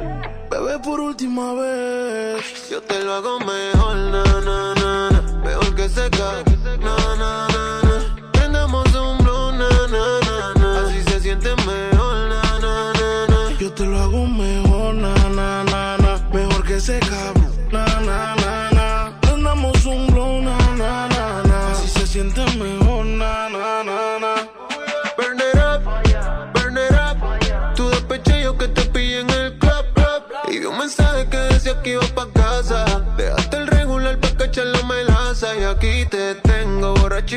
Bebé, 0.49 0.79
por 0.79 0.99
última 0.99 1.53
vez. 1.53 2.69
Yo 2.69 2.81
te 2.81 3.03
lo 3.03 3.13
hago 3.13 3.39
mejor, 3.39 3.95
na, 3.95 4.23
na, 4.23 4.73
na, 4.75 5.09
na. 5.11 5.21
Mejor 5.45 5.75
que 5.75 5.87
seca, 5.87 6.43
na, 6.81 6.95
na, 7.15 7.47
na, 7.47 7.81
na. 7.83 8.31
Prendamos 8.33 8.87
un 8.95 9.17
blow, 9.23 9.51
na, 9.51 9.69
na, 9.87 10.19
na, 10.27 10.53
na. 10.59 10.87
Así 10.87 11.03
se 11.03 11.19
siente 11.19 11.49
mejor, 11.57 12.29
na, 12.29 12.41
na, 12.59 12.93
na, 12.93 13.27
na. 13.27 13.57
Yo 13.59 13.71
te 13.71 13.85
lo 13.85 13.99
hago 13.99 14.25
mejor, 14.25 14.95
na, 14.95 15.13
na, 15.29 15.63
na, 15.63 15.97
na. 15.97 16.29
Mejor 16.33 16.63
que 16.63 16.77
ese 16.77 16.99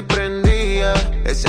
prendía. 0.03 0.95
Ese 1.25 1.49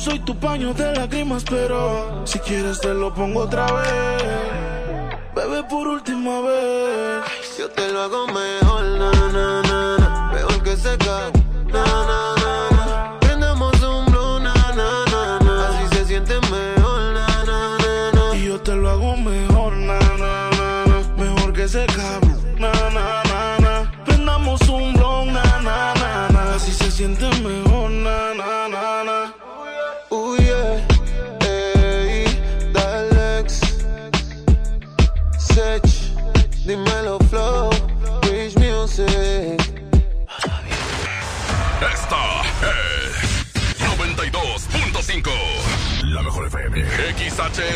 Soy 0.00 0.18
tu 0.20 0.34
paño 0.34 0.72
de 0.72 0.94
lágrimas, 0.94 1.44
pero 1.44 2.26
si 2.26 2.38
quieres 2.38 2.80
te 2.80 2.94
lo 2.94 3.12
pongo 3.12 3.40
otra 3.40 3.70
vez. 3.70 4.22
Bebé, 5.36 5.62
por 5.64 5.86
última 5.88 6.40
vez. 6.40 7.58
Yo 7.58 7.68
te 7.68 7.92
lo 7.92 8.00
hago 8.00 8.26
mejor, 8.28 8.82
na. 8.98 10.30
Mejor 10.32 10.62
que 10.62 10.72
ese 10.72 10.96
cabrón, 10.96 11.39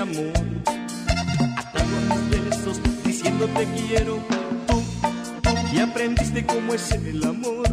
Amor. 0.00 0.32
Atado 1.56 1.96
a 1.96 2.14
mis 2.14 2.30
besos, 2.30 2.80
diciendo 3.04 3.46
te 3.48 3.64
quiero. 3.66 4.18
Tú, 4.66 4.82
tú, 5.42 5.50
y 5.72 5.78
aprendiste 5.78 6.44
cómo 6.46 6.74
es 6.74 6.90
el 6.92 7.22
amor. 7.22 7.68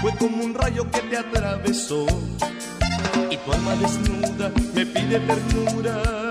Fue 0.00 0.12
como 0.16 0.44
un 0.44 0.54
rayo 0.54 0.88
que 0.90 1.00
te 1.00 1.18
atravesó. 1.18 2.06
Y 3.30 3.36
tu 3.36 3.52
alma 3.52 3.74
desnuda 3.76 4.52
me 4.74 4.86
pide 4.86 5.20
ternura. 5.20 6.29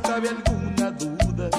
Cabe 0.00 0.28
alguna 0.28 0.90
duda. 0.90 1.50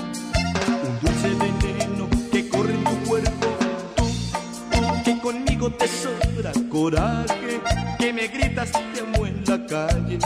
Un 0.84 1.00
dulce 1.02 1.30
veneno 1.30 2.08
que 2.32 2.50
corre 2.50 2.74
en 2.74 2.84
tu 2.84 2.98
cuerpo. 3.10 3.48
Tú, 3.96 5.04
que 5.04 5.20
conmigo 5.20 5.72
te 5.72 5.88
sobra 5.88 6.52
coraje. 6.70 7.62
Que 7.98 8.14
me 8.14 8.28
gritas 8.28 8.72
te 8.72 9.02
amo 9.02 9.26
en 9.26 9.44
la 9.46 9.66
calle. 9.66 10.20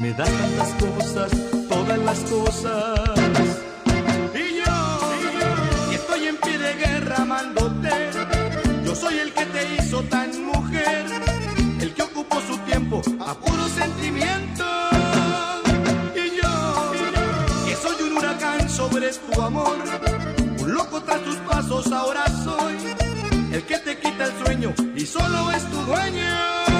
Me 0.00 0.12
das 0.12 0.28
tantas 0.28 0.68
cosas, 0.84 1.30
todas 1.68 1.98
las 1.98 2.18
cosas. 2.20 3.00
Y 4.34 4.58
yo, 4.58 5.90
que 5.90 5.96
estoy 5.96 6.26
en 6.26 6.36
pie 6.36 6.58
de 6.58 6.74
guerra 6.74 7.16
amándote. 7.18 7.90
Yo 8.84 8.94
soy 8.94 9.18
el 9.18 9.32
que 9.32 9.46
te 9.46 9.74
hizo 9.74 10.02
tan 10.04 10.44
mujer. 10.44 11.06
El 11.80 11.94
que 11.94 12.02
ocupó 12.02 12.40
su 12.40 12.56
tiempo 12.58 13.00
a 13.20 13.34
puro 13.34 13.68
sentimiento. 13.68 14.71
Tu 19.18 19.40
amor. 19.40 19.76
Un 20.60 20.74
loco 20.74 21.02
tras 21.02 21.22
tus 21.22 21.36
pasos 21.36 21.92
ahora 21.92 22.24
soy. 22.44 22.76
El 23.52 23.62
que 23.64 23.78
te 23.78 23.98
quita 23.98 24.24
el 24.24 24.44
sueño 24.44 24.74
y 24.96 25.06
solo 25.06 25.50
es 25.50 25.64
tu 25.70 25.76
dueño. 25.82 26.71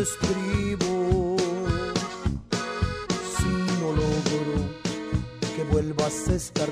escribo. 0.00 1.36
Si 3.36 3.48
no 3.80 3.92
logro 3.92 4.54
que 5.54 5.64
vuelvas 5.64 6.28
a 6.28 6.34
estar 6.34 6.68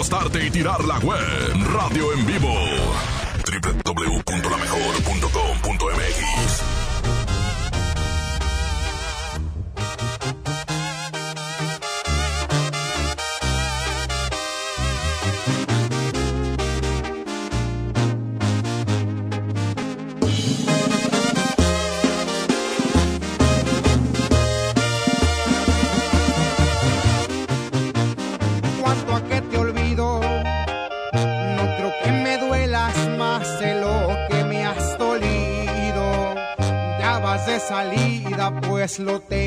acostarte 0.00 0.46
y 0.46 0.50
tirar 0.50 0.82
la 0.84 0.98
web. 1.00 1.29
lo 39.00 39.20
tengo. 39.20 39.39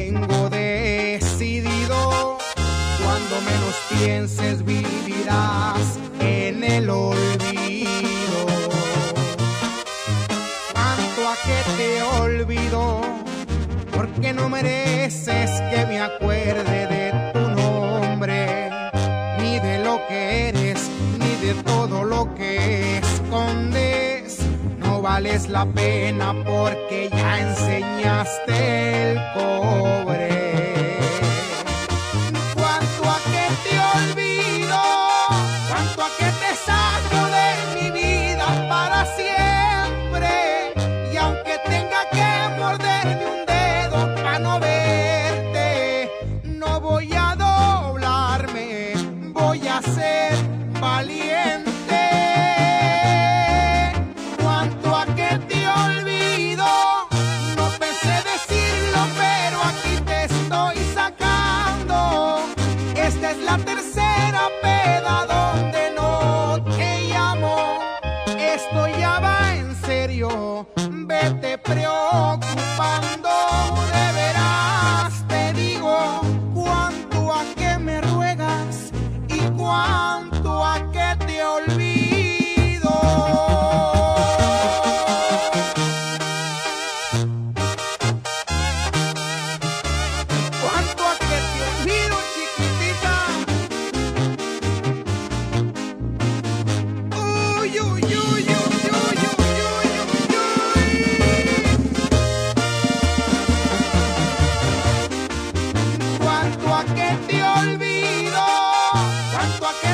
a 109.65 109.69
aquel 109.69 109.92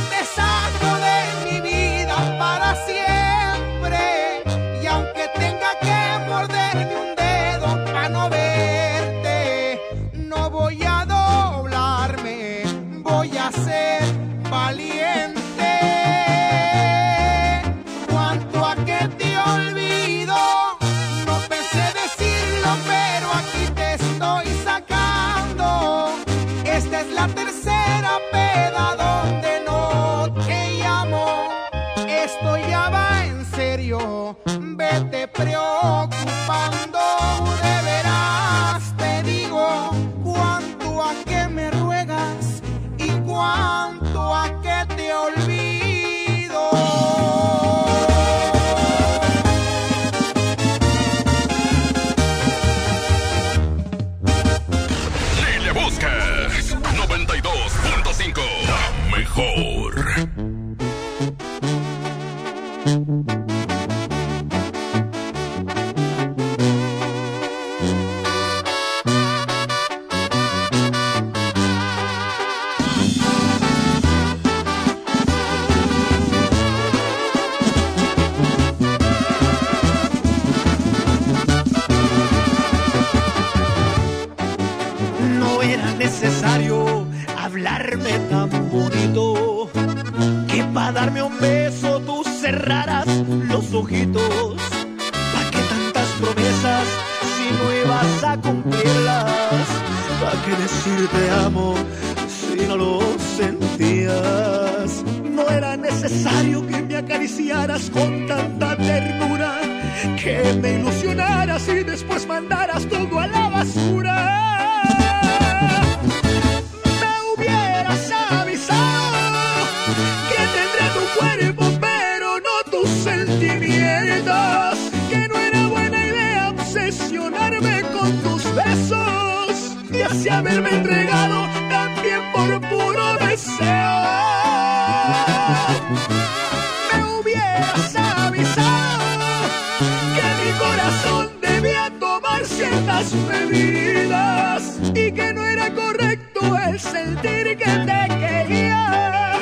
y 144.94 145.12
que 145.14 145.34
no 145.34 145.46
era 145.46 145.74
correcto 145.74 146.42
el 146.68 146.78
sentir 146.80 147.58
que 147.58 147.72
te 147.88 148.08
quería. 148.20 149.34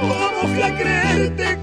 ¿Cómo 0.00 0.54
creerte 0.78 1.58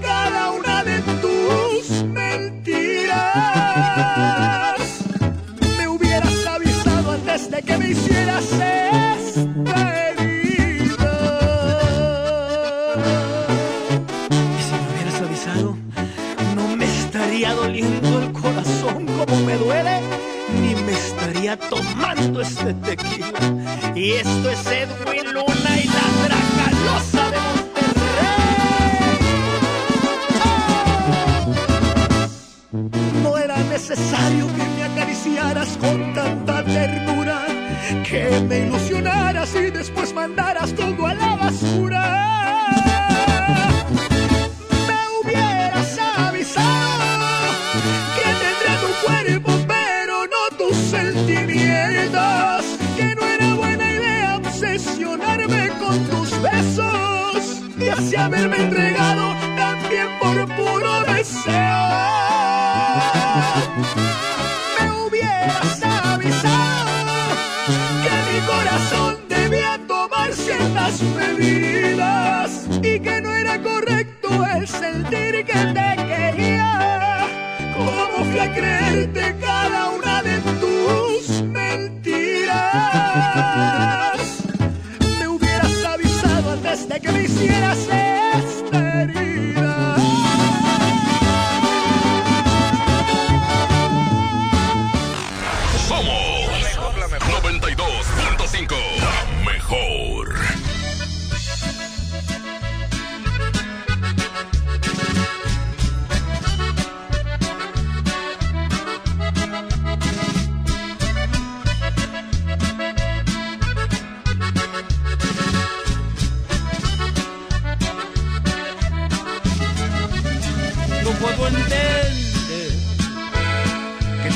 tomando 21.68 22.40
este 22.40 22.74
tequila. 22.74 23.40
Y 23.94 24.12
esto 24.12 24.50
es 24.50 24.66
Edwin 24.66 25.32
Luna 25.32 25.70
y 25.82 25.86
la 25.86 26.06
Dracalosa 26.24 27.30
de 27.30 27.38
Monterrey. 27.48 28.42
No 33.22 33.36
era 33.38 33.56
necesario 33.58 34.46
que 34.46 34.64
me 34.76 34.84
acariciaras 34.84 35.76
con 35.78 36.14
tanta 36.14 36.64
ternura, 36.64 37.46
que 38.08 38.40
me 38.48 38.58
ilusionaras 38.66 39.31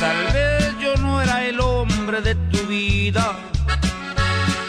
tal 0.01 0.33
vez 0.33 0.79
yo 0.81 0.97
no 0.97 1.23
era 1.23 1.45
el 1.45 1.61
hombre 1.61 2.21
de 2.21 2.35
tu 2.35 2.59
vida, 2.67 3.37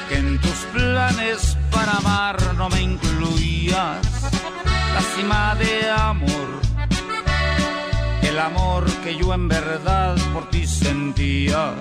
que 0.10 0.18
en 0.18 0.40
tus 0.40 0.60
planes 0.74 1.58
para 1.72 1.98
amar 1.98 2.38
no 2.56 2.70
me 2.70 2.82
incluías 2.82 3.98
la 4.94 5.02
cima 5.16 5.56
de 5.56 5.90
amor, 5.90 6.49
el 8.22 8.40
amor 8.40 8.86
que 9.04 9.16
yo 9.16 9.34
en 9.34 9.48
verdad 9.48 10.16
por 10.34 10.49
ti 10.49 10.66
sentía. 10.66 11.74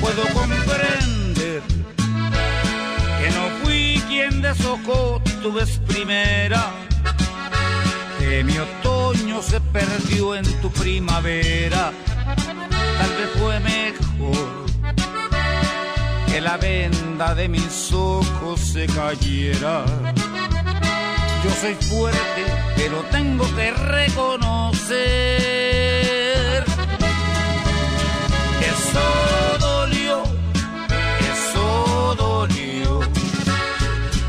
Puedo 0.00 0.22
comprender 0.32 1.62
que 3.18 3.30
no 3.36 3.44
fui 3.62 4.02
quien 4.08 4.40
deshojó 4.40 5.20
tu 5.42 5.52
vez 5.52 5.78
primera 5.86 6.70
que 8.18 8.44
mi 8.44 8.56
otoño 9.06 9.42
se 9.42 9.60
perdió 9.60 10.34
en 10.34 10.44
tu 10.60 10.70
primavera. 10.70 11.92
Tal 12.24 13.10
vez 13.18 13.30
fue 13.38 13.60
mejor 13.60 14.66
que 16.26 16.40
la 16.40 16.56
venda 16.56 17.34
de 17.34 17.48
mis 17.48 17.92
ojos 17.92 18.60
se 18.60 18.86
cayera. 18.86 19.84
Yo 21.44 21.50
soy 21.60 21.74
fuerte, 21.74 22.44
pero 22.76 23.02
tengo 23.12 23.44
que 23.54 23.70
reconocer. 23.70 24.96
Eso 28.72 29.06
dolió, 29.60 30.22
eso 31.32 32.14
dolió. 32.16 33.00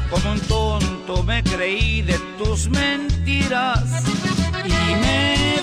Como 0.09 0.31
un 0.31 0.39
tonto 0.41 1.23
me 1.23 1.43
creí 1.43 2.01
de 2.03 2.19
tus 2.37 2.69
mentiras 2.69 4.07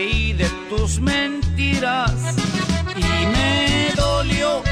creí 0.00 0.32
de 0.32 0.48
tus 0.70 0.98
mentiras 1.00 2.12
y 2.96 3.26
me 3.26 3.92
dolió, 3.94 4.62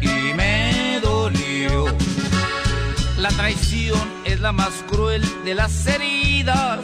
y 0.00 0.34
me 0.34 1.00
dolió. 1.02 1.86
La 3.18 3.30
traición 3.30 4.00
es 4.24 4.40
la 4.40 4.52
más 4.52 4.84
cruel 4.88 5.22
de 5.44 5.54
las 5.54 5.86
heridas. 5.86 6.80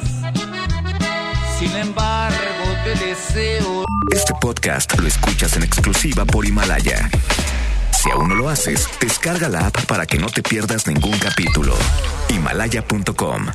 Sin 1.58 1.70
embargo, 1.76 2.64
te 2.84 3.04
deseo 3.04 3.84
Este 4.10 4.34
podcast 4.40 4.98
lo 4.98 5.06
escuchas 5.06 5.56
en 5.56 5.62
exclusiva 5.62 6.24
por 6.24 6.44
Himalaya. 6.44 7.08
Si 7.92 8.10
aún 8.10 8.30
no 8.30 8.34
lo 8.34 8.48
haces, 8.48 8.88
descarga 9.00 9.48
la 9.48 9.68
app 9.68 9.84
para 9.86 10.06
que 10.06 10.18
no 10.18 10.26
te 10.26 10.42
pierdas 10.42 10.88
ningún 10.88 11.16
capítulo. 11.18 11.76
Himalaya.com 12.28 13.46